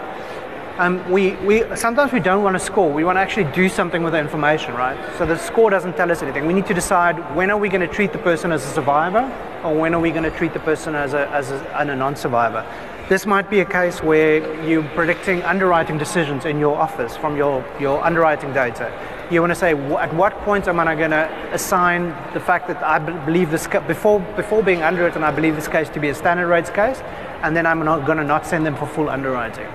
[0.79, 2.93] um, we, we sometimes we don't want to score.
[2.93, 4.97] We want to actually do something with the information, right?
[5.19, 6.47] So the score doesn't tell us anything.
[6.47, 9.29] We need to decide when are we going to treat the person as a survivor,
[9.65, 11.97] or when are we going to treat the person as a as a, as a
[11.97, 12.65] non-survivor.
[13.07, 17.63] This might be a case where you're predicting underwriting decisions in your office from your,
[17.79, 18.91] your underwriting data.
[19.31, 22.83] You want to say, at what point am I going to assign the fact that
[22.83, 26.49] I believe this, before, before being underwritten, I believe this case to be a standard
[26.49, 27.01] rates case,
[27.43, 29.69] and then I'm not going to not send them for full underwriting.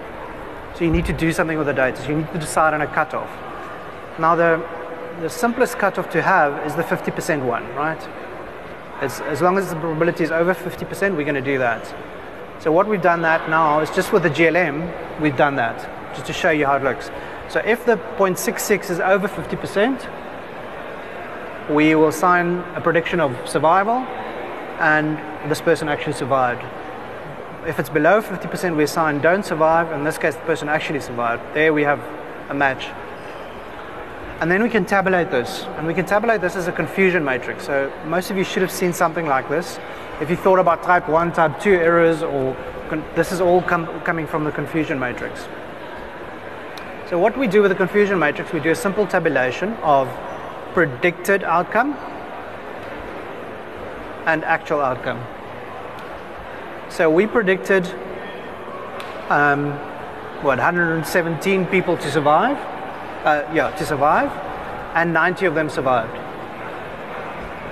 [0.74, 2.02] So you need to do something with the data.
[2.02, 3.30] So you need to decide on a cutoff.
[4.18, 4.68] Now, the,
[5.22, 8.02] the simplest cutoff to have is the 50% one, right?
[9.02, 11.94] As, as long as the probability is over 50%, we're going to do that.
[12.60, 16.28] So what we've done that now is just with the GLM, we've done that, just
[16.28, 17.10] to show you how it looks.
[17.48, 20.10] So if the 0.66 is over 50%,
[21.70, 24.00] we will sign a prediction of survival
[24.80, 25.18] and
[25.50, 26.62] this person actually survived.
[27.66, 29.94] If it's below 50%, we assign don't survive.
[29.94, 31.42] In this case, the person actually survived.
[31.54, 32.02] There we have
[32.50, 32.88] a match.
[34.42, 35.64] And then we can tabulate this.
[35.78, 37.66] And we can tabulate this as a confusion matrix.
[37.66, 39.80] So most of you should have seen something like this
[40.22, 42.56] if you thought about type 1, type 2 errors, or
[43.16, 45.48] this is all com coming from the confusion matrix.
[47.10, 50.08] So what we do with the confusion matrix, we do a simple tabulation of
[50.74, 51.94] predicted outcome
[54.26, 55.24] and actual outcome.
[56.90, 57.88] So we predicted
[59.30, 59.72] um,
[60.44, 62.58] what 117 people to survive.
[63.26, 64.32] Uh, yeah, to survive,
[64.96, 66.18] and 90 of them survived.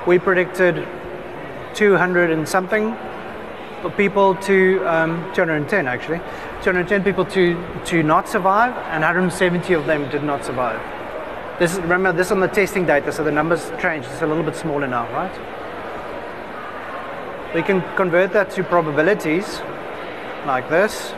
[0.06, 0.86] We predicted
[1.78, 2.98] 200 and something
[3.96, 6.18] people to um, 210 actually,
[6.64, 7.56] 210 people to
[7.86, 10.82] to not survive, and 170 of them did not survive.
[11.60, 14.10] This is, remember this on the testing data, so the numbers changed.
[14.12, 15.32] It's a little bit smaller now, right?
[17.54, 19.62] We can convert that to probabilities
[20.46, 21.14] like this.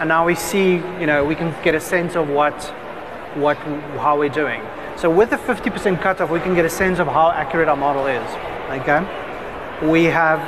[0.00, 2.54] And now we see, you know, we can get a sense of what,
[3.34, 3.56] what,
[3.98, 4.62] how we're doing.
[4.96, 8.06] So with the 50% cutoff, we can get a sense of how accurate our model
[8.06, 8.26] is.
[8.70, 9.04] Okay,
[9.82, 10.40] we have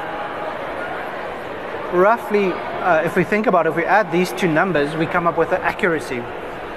[1.92, 5.26] roughly, uh, if we think about it, if we add these two numbers, we come
[5.26, 6.18] up with an accuracy.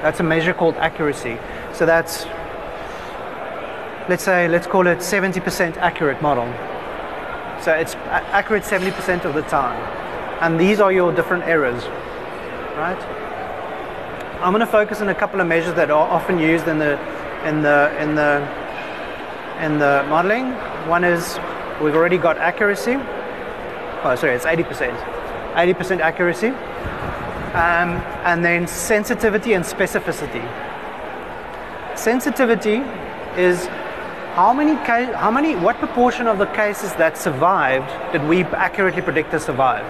[0.02, 1.38] That's a measure called accuracy.
[1.74, 2.26] So that's,
[4.10, 6.46] let's say, let's call it 70% accurate model.
[7.62, 9.80] So it's accurate 70% of the time.
[10.42, 11.84] And these are your different errors,
[12.76, 13.02] right?
[14.42, 17.00] I'm going to focus on a couple of measures that are often used in the
[17.48, 18.42] in the in the
[19.64, 20.52] in the modeling.
[20.90, 21.40] One is
[21.82, 22.96] we've already got accuracy.
[24.04, 24.96] Oh, sorry, it's 80%.
[25.54, 26.50] 80% accuracy.
[27.56, 27.92] Um,
[28.26, 30.44] and then sensitivity and specificity.
[31.98, 32.84] Sensitivity
[33.38, 33.68] is
[34.36, 39.32] how many, how many, what proportion of the cases that survived did we accurately predict
[39.32, 39.86] to survive?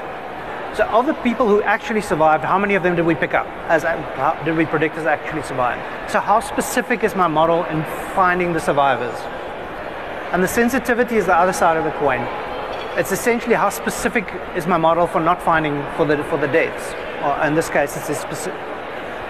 [0.77, 3.47] So of the people who actually survived, how many of them did we pick up
[3.69, 6.11] as how did we predict as actually survived?
[6.11, 7.83] So how specific is my model in
[8.13, 9.17] finding the survivors?
[10.31, 12.21] And the sensitivity is the other side of the coin.
[12.97, 16.93] It's essentially how specific is my model for not finding for the for the deaths.
[17.23, 18.59] Or in this case, it's a specific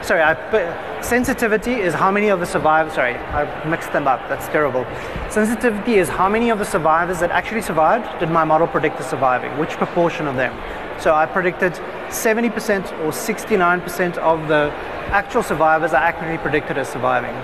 [0.05, 4.47] sorry, I, sensitivity is how many of the survivors, sorry, I mixed them up, that's
[4.47, 4.85] terrible.
[5.29, 9.09] Sensitivity is how many of the survivors that actually survived did my model predict as
[9.09, 10.53] surviving, which proportion of them.
[10.99, 11.73] So I predicted
[12.09, 14.71] 70% or 69% of the
[15.11, 17.35] actual survivors are accurately predicted as surviving.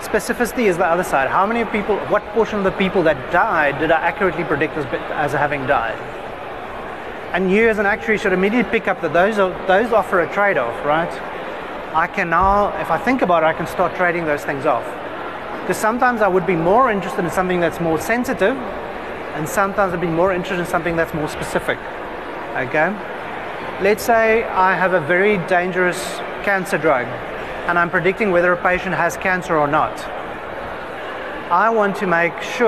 [0.00, 1.28] Specificity is the other side.
[1.28, 4.86] How many people, what portion of the people that died did I accurately predict as,
[5.12, 5.98] as having died?
[7.34, 10.32] And you as an actuary should immediately pick up that those, are, those offer a
[10.32, 11.12] trade-off, right?
[11.94, 14.84] I can now, if I think about it, I can start trading those things off.
[15.60, 18.56] Because sometimes I would be more interested in something that's more sensitive,
[19.36, 21.78] and sometimes I'd be more interested in something that's more specific.
[22.56, 22.88] Okay?
[23.82, 27.06] Let's say I have a very dangerous cancer drug,
[27.70, 29.96] and I'm predicting whether a patient has cancer or not.
[31.52, 32.66] I want to make sure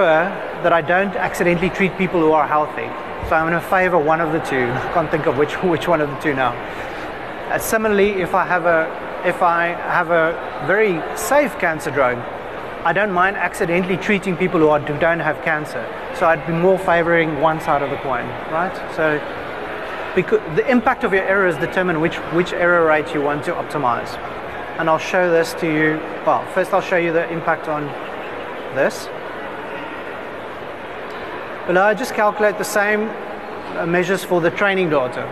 [0.62, 2.86] that I don't accidentally treat people who are healthy.
[3.28, 4.62] So I'm going to favor one of the two.
[4.62, 6.52] I can't think of which, which one of the two now.
[7.50, 12.18] Uh, similarly, if I have a if I have a very safe cancer drug,
[12.84, 15.84] I don't mind accidentally treating people who, are, who don't have cancer.
[16.16, 18.74] So I'd be more favoring one side of the coin, right?
[18.94, 19.18] So
[20.14, 24.16] because the impact of your errors determine which, which error rate you want to optimize.
[24.82, 25.98] And I'll show this to you.
[26.26, 27.84] Well, first I'll show you the impact on
[28.74, 29.06] this.
[31.68, 33.08] Below I just calculate the same
[33.78, 35.22] uh, measures for the training data.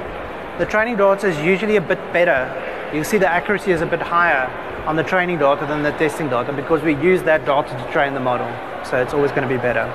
[0.58, 2.46] The training data is usually a bit better
[2.92, 4.48] you see the accuracy is a bit higher
[4.84, 8.14] on the training data than the testing data because we use that data to train
[8.14, 8.48] the model.
[8.84, 9.86] So it's always going to be better.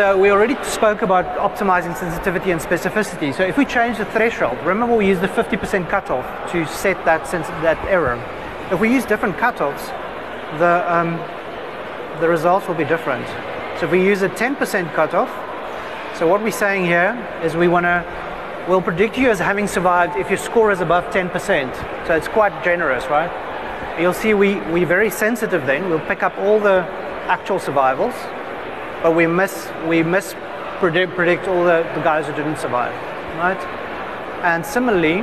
[0.00, 3.34] So we already spoke about optimizing sensitivity and specificity.
[3.34, 7.30] So if we change the threshold, remember we use the 50% cutoff to set that,
[7.60, 8.14] that error.
[8.72, 9.88] If we use different cutoffs,
[10.58, 11.18] the, um,
[12.18, 13.26] the results will be different.
[13.78, 15.28] So if we use a 10% cutoff,
[16.18, 17.12] so what we're saying here
[17.44, 18.02] is we want to
[18.70, 22.06] we'll predict you as having survived if your score is above 10%.
[22.06, 23.30] So it's quite generous, right?
[24.00, 25.90] You'll see we, we're very sensitive then.
[25.90, 26.86] We'll pick up all the
[27.28, 28.14] actual survivals,
[29.02, 30.34] but we miss, we miss
[30.78, 32.94] predict, predict all the, the guys who didn't survive,
[33.36, 33.58] right?
[34.42, 35.20] And similarly,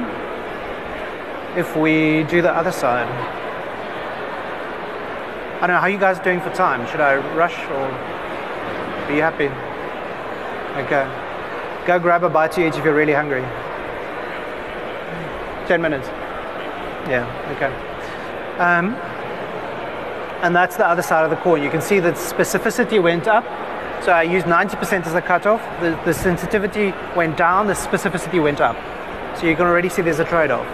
[1.58, 3.08] if we do the other side,
[5.58, 6.86] I don't know, how you guys are doing for time?
[6.92, 7.88] Should I rush or
[9.08, 9.50] be happy?
[10.86, 11.06] Okay.
[11.88, 13.42] Go grab a bite to eat if you're really hungry.
[15.68, 16.08] 10 minutes.
[17.10, 17.26] Yeah,
[17.56, 17.74] okay.
[18.60, 18.94] Um,
[20.44, 21.64] and that's the other side of the coin.
[21.64, 23.44] You can see that specificity went up.
[24.08, 25.60] So I used 90% as a cutoff.
[25.82, 28.78] The, the sensitivity went down, the specificity went up.
[29.38, 30.66] So you can already see there's a trade off.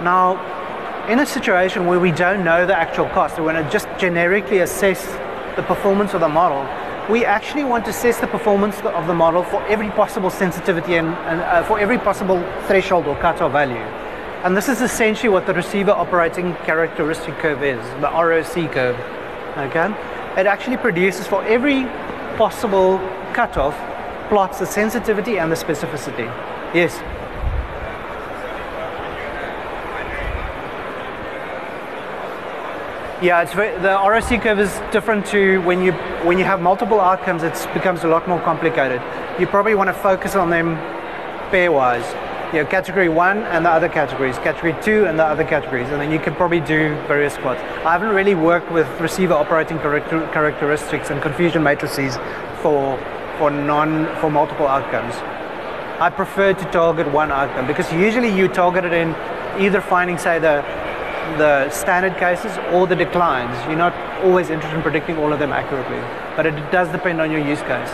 [0.00, 0.38] Now,
[1.08, 4.58] in a situation where we don't know the actual cost, we want to just generically
[4.58, 5.04] assess
[5.56, 6.62] the performance of the model,
[7.10, 11.08] we actually want to assess the performance of the model for every possible sensitivity and,
[11.08, 12.38] and uh, for every possible
[12.68, 13.74] threshold or cutoff value.
[14.44, 18.96] And this is essentially what the receiver operating characteristic curve is, the ROC curve.
[19.58, 19.86] Okay?
[20.40, 21.88] It actually produces for every
[22.36, 22.98] possible
[23.32, 23.74] cutoff
[24.28, 26.26] plots the sensitivity and the specificity.
[26.74, 27.00] Yes.
[33.22, 35.92] Yeah, it's very, the ROC curve is different to when you
[36.26, 37.42] when you have multiple outcomes.
[37.42, 39.00] It becomes a lot more complicated.
[39.40, 40.76] You probably want to focus on them
[41.50, 42.25] pairwise.
[42.52, 46.00] You know, category one and the other categories, category two and the other categories, and
[46.00, 47.60] then you can probably do various squats.
[47.84, 52.16] I haven't really worked with receiver operating character, characteristics and confusion matrices
[52.62, 52.98] for
[53.38, 55.14] for non for multiple outcomes.
[56.00, 59.14] I prefer to target one outcome because usually you target it in
[59.58, 60.62] either finding, say, the
[61.38, 63.56] the standard cases or the declines.
[63.66, 65.98] You're not always interested in predicting all of them accurately,
[66.36, 67.90] but it does depend on your use case.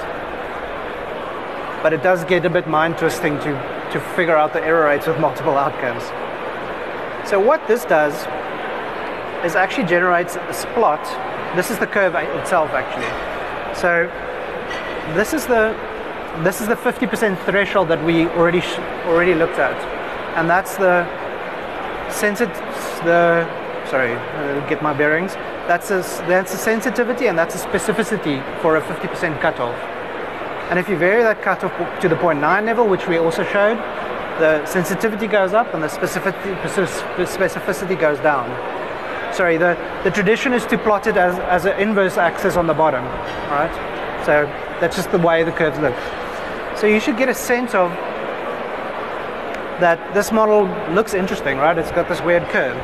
[1.83, 3.51] But it does get a bit mind twisting to,
[3.93, 6.03] to figure out the error rates with multiple outcomes.
[7.29, 8.15] So what this does
[9.45, 11.05] is actually generates a plot.
[11.57, 13.11] This is the curve itself actually.
[13.75, 14.11] So
[15.15, 15.77] this is the
[16.45, 18.63] this is the 50% threshold that we already
[19.05, 19.77] already looked at,
[20.37, 21.05] and that's the
[22.11, 22.57] sensitive
[23.05, 23.47] the
[23.93, 25.35] sorry, I'll get my bearings.
[25.69, 29.92] That's a, that's a sensitivity and that's a specificity for a 50% cutoff.
[30.73, 31.71] And if you vary that cutoff
[32.01, 33.77] to the 0.9 level, which we also showed,
[34.41, 38.49] the sensitivity goes up and the specificity, goes down.
[39.35, 42.73] Sorry, the, the tradition is to plot it as, as an inverse axis on the
[42.73, 43.05] bottom,
[43.51, 43.71] right?
[44.25, 44.47] So
[44.81, 45.95] that's just the way the curves look.
[46.79, 47.91] So you should get a sense of
[49.79, 50.65] that this model
[50.95, 51.77] looks interesting, right?
[51.77, 52.79] It's got this weird curve.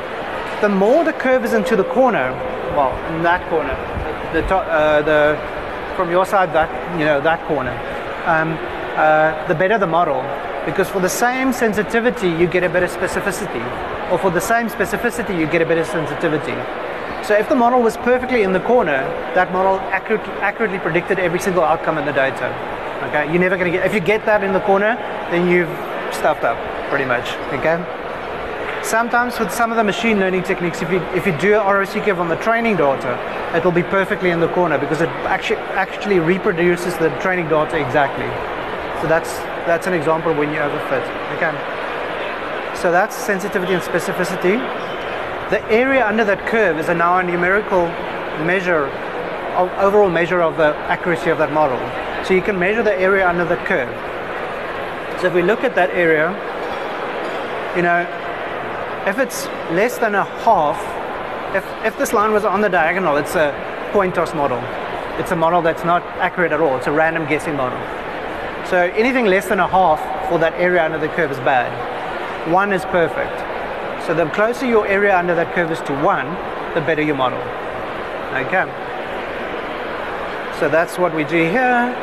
[0.61, 2.33] The more the curve is into the corner,
[2.77, 3.73] well, in that corner,
[4.31, 5.58] the top, uh, the
[5.99, 7.75] from your side, that you know that corner,
[8.23, 8.55] um,
[8.95, 10.23] uh, the better the model,
[10.65, 13.63] because for the same sensitivity you get a better specificity,
[14.09, 16.55] or for the same specificity you get a better sensitivity.
[17.27, 19.03] So if the model was perfectly in the corner,
[19.35, 22.47] that model accurate, accurately predicted every single outcome in the data.
[23.09, 23.85] Okay, you're never going to get.
[23.85, 24.95] If you get that in the corner,
[25.31, 25.75] then you've
[26.15, 27.27] stuffed up pretty much.
[27.59, 27.75] Okay.
[28.89, 32.19] Sometimes with some of the machine learning techniques, if you if you do ROC curve
[32.19, 33.13] on the training data,
[33.55, 37.77] it will be perfectly in the corner because it actually actually reproduces the training data
[37.77, 38.25] exactly.
[38.99, 39.37] So that's
[39.69, 41.05] that's an example when you overfit.
[41.35, 41.53] Okay.
[42.81, 44.57] So that's sensitivity and specificity.
[45.51, 47.85] The area under that curve is a now a numerical
[48.43, 48.85] measure,
[49.55, 51.77] of, overall measure of the accuracy of that model.
[52.25, 53.93] So you can measure the area under the curve.
[55.21, 56.33] So if we look at that area,
[57.75, 58.18] you know,
[59.07, 60.77] if it's less than a half,
[61.55, 63.53] if, if this line was on the diagonal, it's a
[63.91, 64.59] coin toss model.
[65.19, 66.77] It's a model that's not accurate at all.
[66.77, 67.79] It's a random guessing model.
[68.67, 71.71] So anything less than a half for that area under the curve is bad.
[72.51, 73.35] One is perfect.
[74.05, 76.27] So the closer your area under that curve is to one,
[76.75, 77.39] the better your model.
[78.45, 78.65] Okay.
[80.59, 81.95] So that's what we do here.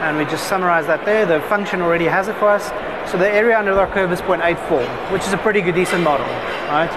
[0.00, 1.26] And we just summarize that there.
[1.26, 2.70] The function already has it for us.
[3.10, 6.26] So the area under our curve is 0.84, which is a pretty good decent model,
[6.66, 6.90] right?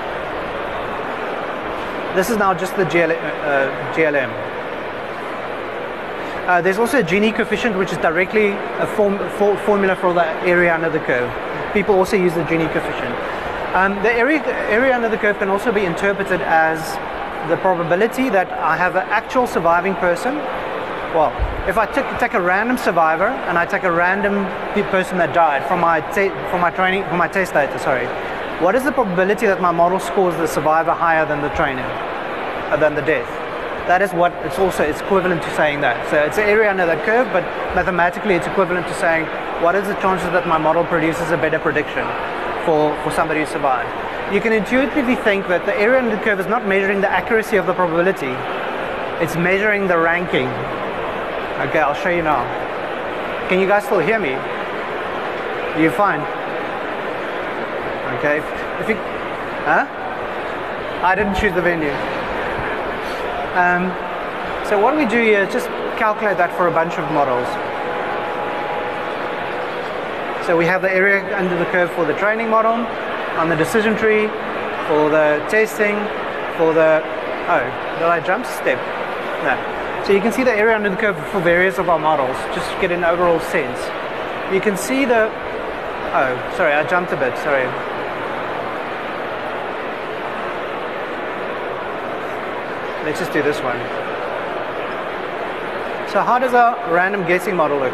[2.16, 4.32] This is now just the GL, uh, GLM.
[6.48, 8.48] Uh, there's also a Gini coefficient, which is directly
[8.80, 11.32] a form, for, formula for the area under the curve.
[11.74, 13.14] People also use the Gini coefficient.
[13.76, 16.80] Um, the area, area under the curve can also be interpreted as
[17.50, 20.38] the probability that I have an actual surviving person
[21.14, 21.34] well,
[21.68, 24.46] if I took, take a random survivor and I take a random
[24.92, 26.02] person that died from my
[26.50, 28.06] from my training from my test data, sorry,
[28.64, 31.88] what is the probability that my model scores the survivor higher than the trainer,
[32.70, 33.28] uh, than the death?
[33.88, 35.98] That is what it's also it's equivalent to saying that.
[36.12, 37.44] So it's an area under the curve, but
[37.74, 39.26] mathematically it's equivalent to saying
[39.64, 42.06] what is the chances that my model produces a better prediction
[42.66, 43.90] for, for somebody who survived.
[44.34, 47.58] You can intuitively think that the area under the curve is not measuring the accuracy
[47.58, 48.36] of the probability,
[49.24, 50.48] it's measuring the ranking
[51.60, 52.46] Okay, I'll show you now.
[53.50, 54.32] Can you guys still hear me?
[55.82, 56.22] You fine?
[58.18, 58.46] Okay, if,
[58.80, 58.96] if you,
[59.68, 59.86] huh?
[61.04, 61.92] I didn't choose the venue.
[63.60, 63.92] Um,
[64.70, 65.68] so what we do here is just
[66.00, 67.48] calculate that for a bunch of models.
[70.48, 72.72] So we have the area under the curve for the training model,
[73.36, 74.28] on the decision tree,
[74.88, 75.96] for the testing,
[76.56, 77.04] for the,
[77.52, 77.68] oh,
[78.00, 78.80] did I jump step?
[79.44, 79.79] No.
[80.10, 82.68] So you can see the area under the curve for various of our models, just
[82.72, 83.78] to get an overall sense.
[84.52, 87.66] You can see the, oh, sorry, I jumped a bit, sorry.
[93.06, 93.78] Let's just do this one.
[96.10, 97.94] So how does our random guessing model look?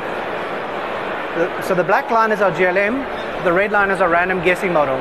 [1.66, 4.96] So the black line is our GLM, the red line is our random guessing model.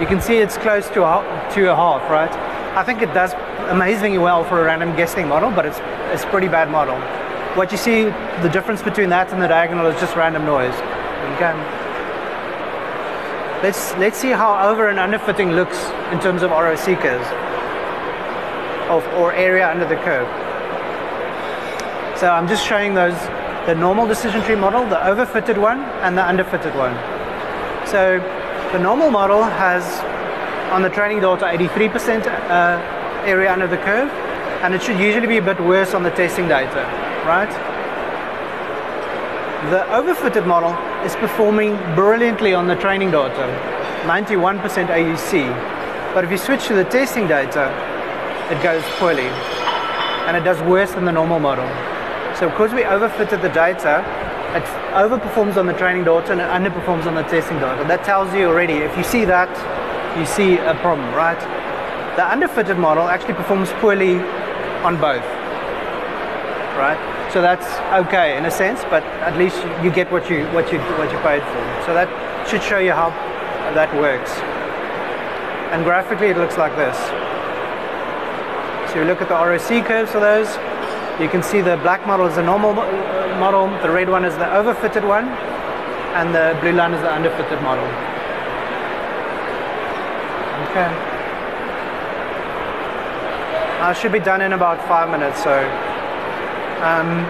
[0.00, 2.59] You can see it's close to a, to a half, right?
[2.76, 3.32] I think it does
[3.68, 5.78] amazingly well for a random guessing model, but it's
[6.12, 6.96] it's pretty bad model.
[7.56, 8.04] What you see,
[8.42, 10.74] the difference between that and the diagonal is just random noise.
[11.34, 11.52] Okay.
[13.62, 15.78] Let's let's see how over and underfitting looks
[16.12, 17.26] in terms of ROC seekers
[18.88, 20.28] of, or area under the curve.
[22.18, 23.18] So I'm just showing those
[23.66, 26.94] the normal decision tree model, the overfitted one, and the underfitted one.
[27.86, 28.18] So
[28.72, 29.82] the normal model has
[30.70, 34.08] on the training data 83% uh, area under the curve,
[34.62, 36.82] and it should usually be a bit worse on the testing data,
[37.26, 37.50] right?
[39.70, 40.72] The overfitted model
[41.04, 43.46] is performing brilliantly on the training data,
[44.04, 46.14] 91% AUC.
[46.14, 47.68] But if you switch to the testing data,
[48.50, 49.28] it goes poorly,
[50.26, 51.68] and it does worse than the normal model.
[52.38, 54.04] So because we overfitted the data,
[54.56, 54.64] it
[54.94, 57.84] overperforms on the training data and it underperforms on the testing data.
[57.86, 59.50] That tells you already, if you see that,
[60.18, 61.38] you see a problem, right?
[62.16, 64.16] The underfitted model actually performs poorly
[64.82, 65.24] on both,
[66.76, 66.98] right?
[67.32, 67.66] So that's
[68.04, 71.18] okay in a sense, but at least you get what you what you what you
[71.18, 71.62] paid for.
[71.86, 72.08] So that
[72.48, 73.10] should show you how
[73.74, 74.32] that works.
[75.72, 76.96] And graphically, it looks like this.
[78.90, 80.48] So you look at the ROC curves for those.
[81.20, 84.34] You can see the black model is the normal uh, model, the red one is
[84.34, 85.28] the overfitted one,
[86.18, 88.09] and the blue line is the underfitted model.
[90.70, 90.86] Okay.
[93.80, 95.50] I should be done in about five minutes, so.
[96.86, 97.26] Um,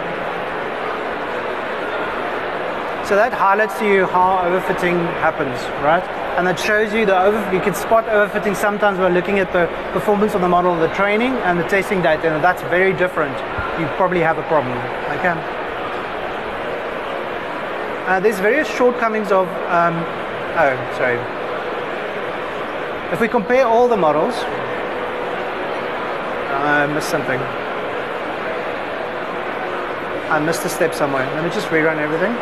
[3.08, 6.02] so that highlights to you how overfitting happens, right?
[6.36, 9.66] And that shows you the over, you can spot overfitting sometimes by looking at the
[9.92, 13.32] performance of the model, the training and the testing data, and that's very different.
[13.80, 14.76] You probably have a problem,
[15.16, 15.32] okay?
[18.06, 19.94] Uh, there's various shortcomings of, um,
[20.60, 21.39] oh, sorry,
[23.12, 24.34] if we compare all the models,
[26.52, 27.40] I missed something.
[30.30, 31.26] I missed a step somewhere.
[31.34, 32.32] Let me just rerun everything.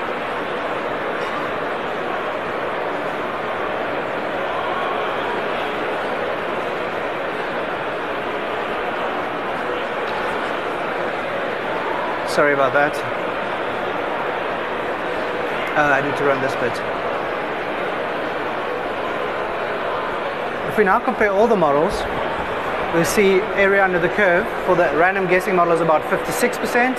[12.29, 12.95] Sorry about that.
[15.79, 17.08] Uh, I need to run this bit.
[20.79, 21.93] We now compare all the models,
[22.95, 26.95] we see area under the curve for the random guessing model is about 56%,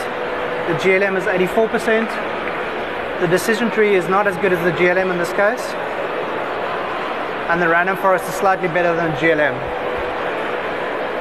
[0.68, 5.18] the GLM is 84%, the decision tree is not as good as the GLM in
[5.18, 5.64] this case,
[7.48, 9.56] and the random forest is slightly better than the GLM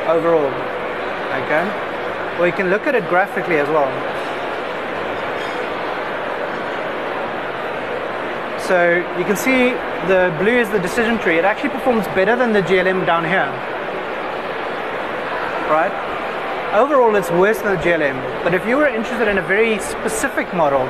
[0.08, 0.52] overall.
[1.44, 1.62] Okay?
[2.38, 3.86] Well, you can look at it graphically as well.
[8.68, 9.70] So you can see
[10.12, 11.38] the blue is the decision tree.
[11.38, 13.48] It actually performs better than the GLM down here.
[15.72, 15.88] Right?
[16.74, 18.44] Overall, it's worse than the GLM.
[18.44, 20.82] But if you were interested in a very specific model,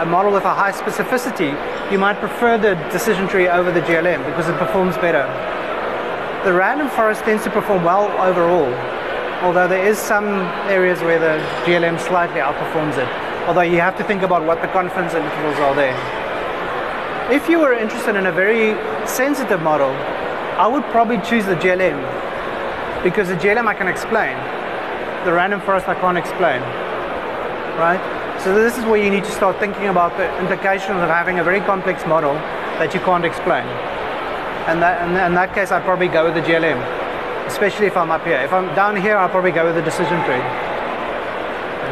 [0.00, 1.52] a model with a high specificity,
[1.92, 5.28] you might prefer the decision tree over the GLM because it performs better.
[6.44, 8.72] The random forest tends to perform well overall,
[9.44, 10.24] although there is some
[10.70, 13.08] areas where the GLM slightly outperforms it.
[13.46, 16.17] Although you have to think about what the confidence intervals are there.
[17.30, 18.72] If you were interested in a very
[19.06, 19.90] sensitive model,
[20.56, 22.00] I would probably choose the GLM
[23.04, 24.34] because the GLM I can explain.
[25.26, 26.62] The random forest I can't explain.
[27.76, 28.00] Right?
[28.40, 31.44] So this is where you need to start thinking about the implications of having a
[31.44, 32.32] very complex model
[32.80, 33.66] that you can't explain.
[34.64, 36.80] And that, in that case, I'd probably go with the GLM,
[37.46, 38.40] especially if I'm up here.
[38.40, 40.40] If I'm down here, I'll probably go with the decision tree.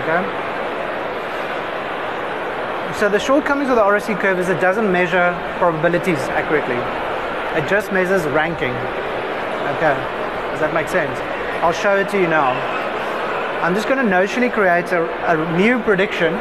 [0.00, 0.45] Okay?
[2.98, 6.80] So the shortcomings of the ROC curve is it doesn't measure probabilities accurately.
[7.52, 8.72] It just measures ranking.
[9.76, 9.92] Okay,
[10.48, 11.12] does that make sense?
[11.60, 12.56] I'll show it to you now.
[13.60, 16.32] I'm just going to notionally create a, a new prediction.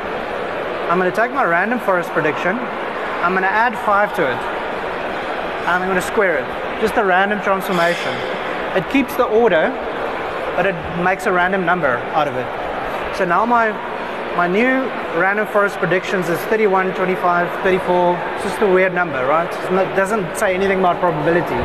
[0.88, 2.56] I'm going to take my random forest prediction.
[2.56, 4.40] I'm going to add 5 to it.
[5.68, 6.48] And I'm going to square it.
[6.80, 8.15] Just a random transformation.
[8.80, 9.76] It keeps the order,
[10.56, 12.48] but it makes a random number out of it.
[13.18, 13.76] So now my
[14.36, 14.84] my new
[15.16, 18.18] random forest predictions is 31, 25, 34.
[18.36, 19.48] It's just a weird number, right?
[19.48, 21.56] It doesn't say anything about probability.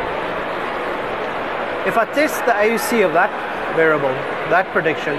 [1.85, 3.29] If I test the AUC of that
[3.75, 4.13] variable,
[4.49, 5.17] that prediction,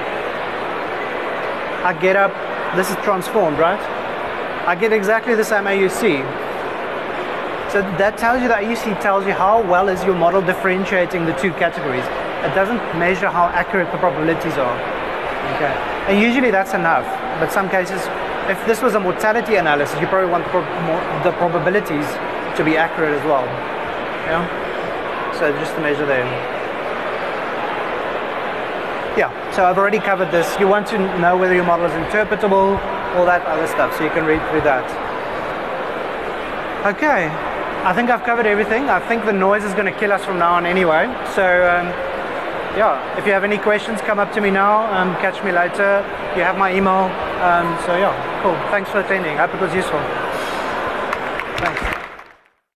[1.84, 2.32] I get up,
[2.74, 3.80] this is transformed, right?
[4.66, 6.24] I get exactly the same AUC.
[7.70, 11.34] So that tells you that AUC tells you how well is your model differentiating the
[11.34, 12.04] two categories.
[12.48, 14.80] It doesn't measure how accurate the probabilities are.
[15.56, 15.74] Okay.
[16.08, 18.00] And usually that's enough but some cases,
[18.46, 22.06] if this was a mortality analysis, you probably want the, prob- the probabilities
[22.56, 23.42] to be accurate as well.
[24.30, 24.46] Yeah.
[25.34, 26.24] So just to measure there.
[29.18, 29.34] Yeah.
[29.50, 30.46] So I've already covered this.
[30.60, 32.78] You want to know whether your model is interpretable,
[33.16, 33.98] all that other stuff.
[33.98, 34.86] So you can read through that.
[36.94, 37.26] Okay.
[37.82, 38.88] I think I've covered everything.
[38.88, 41.12] I think the noise is going to kill us from now on anyway.
[41.34, 41.42] So.
[41.42, 42.11] Um,
[42.76, 44.92] yeah, if you have any questions, come up to me now.
[44.92, 46.04] Um, catch me later.
[46.36, 47.10] You have my email.
[47.42, 48.54] Um, so yeah, cool.
[48.70, 49.38] Thanks for attending.
[49.38, 50.00] I hope it was useful.
[51.58, 51.91] Thanks.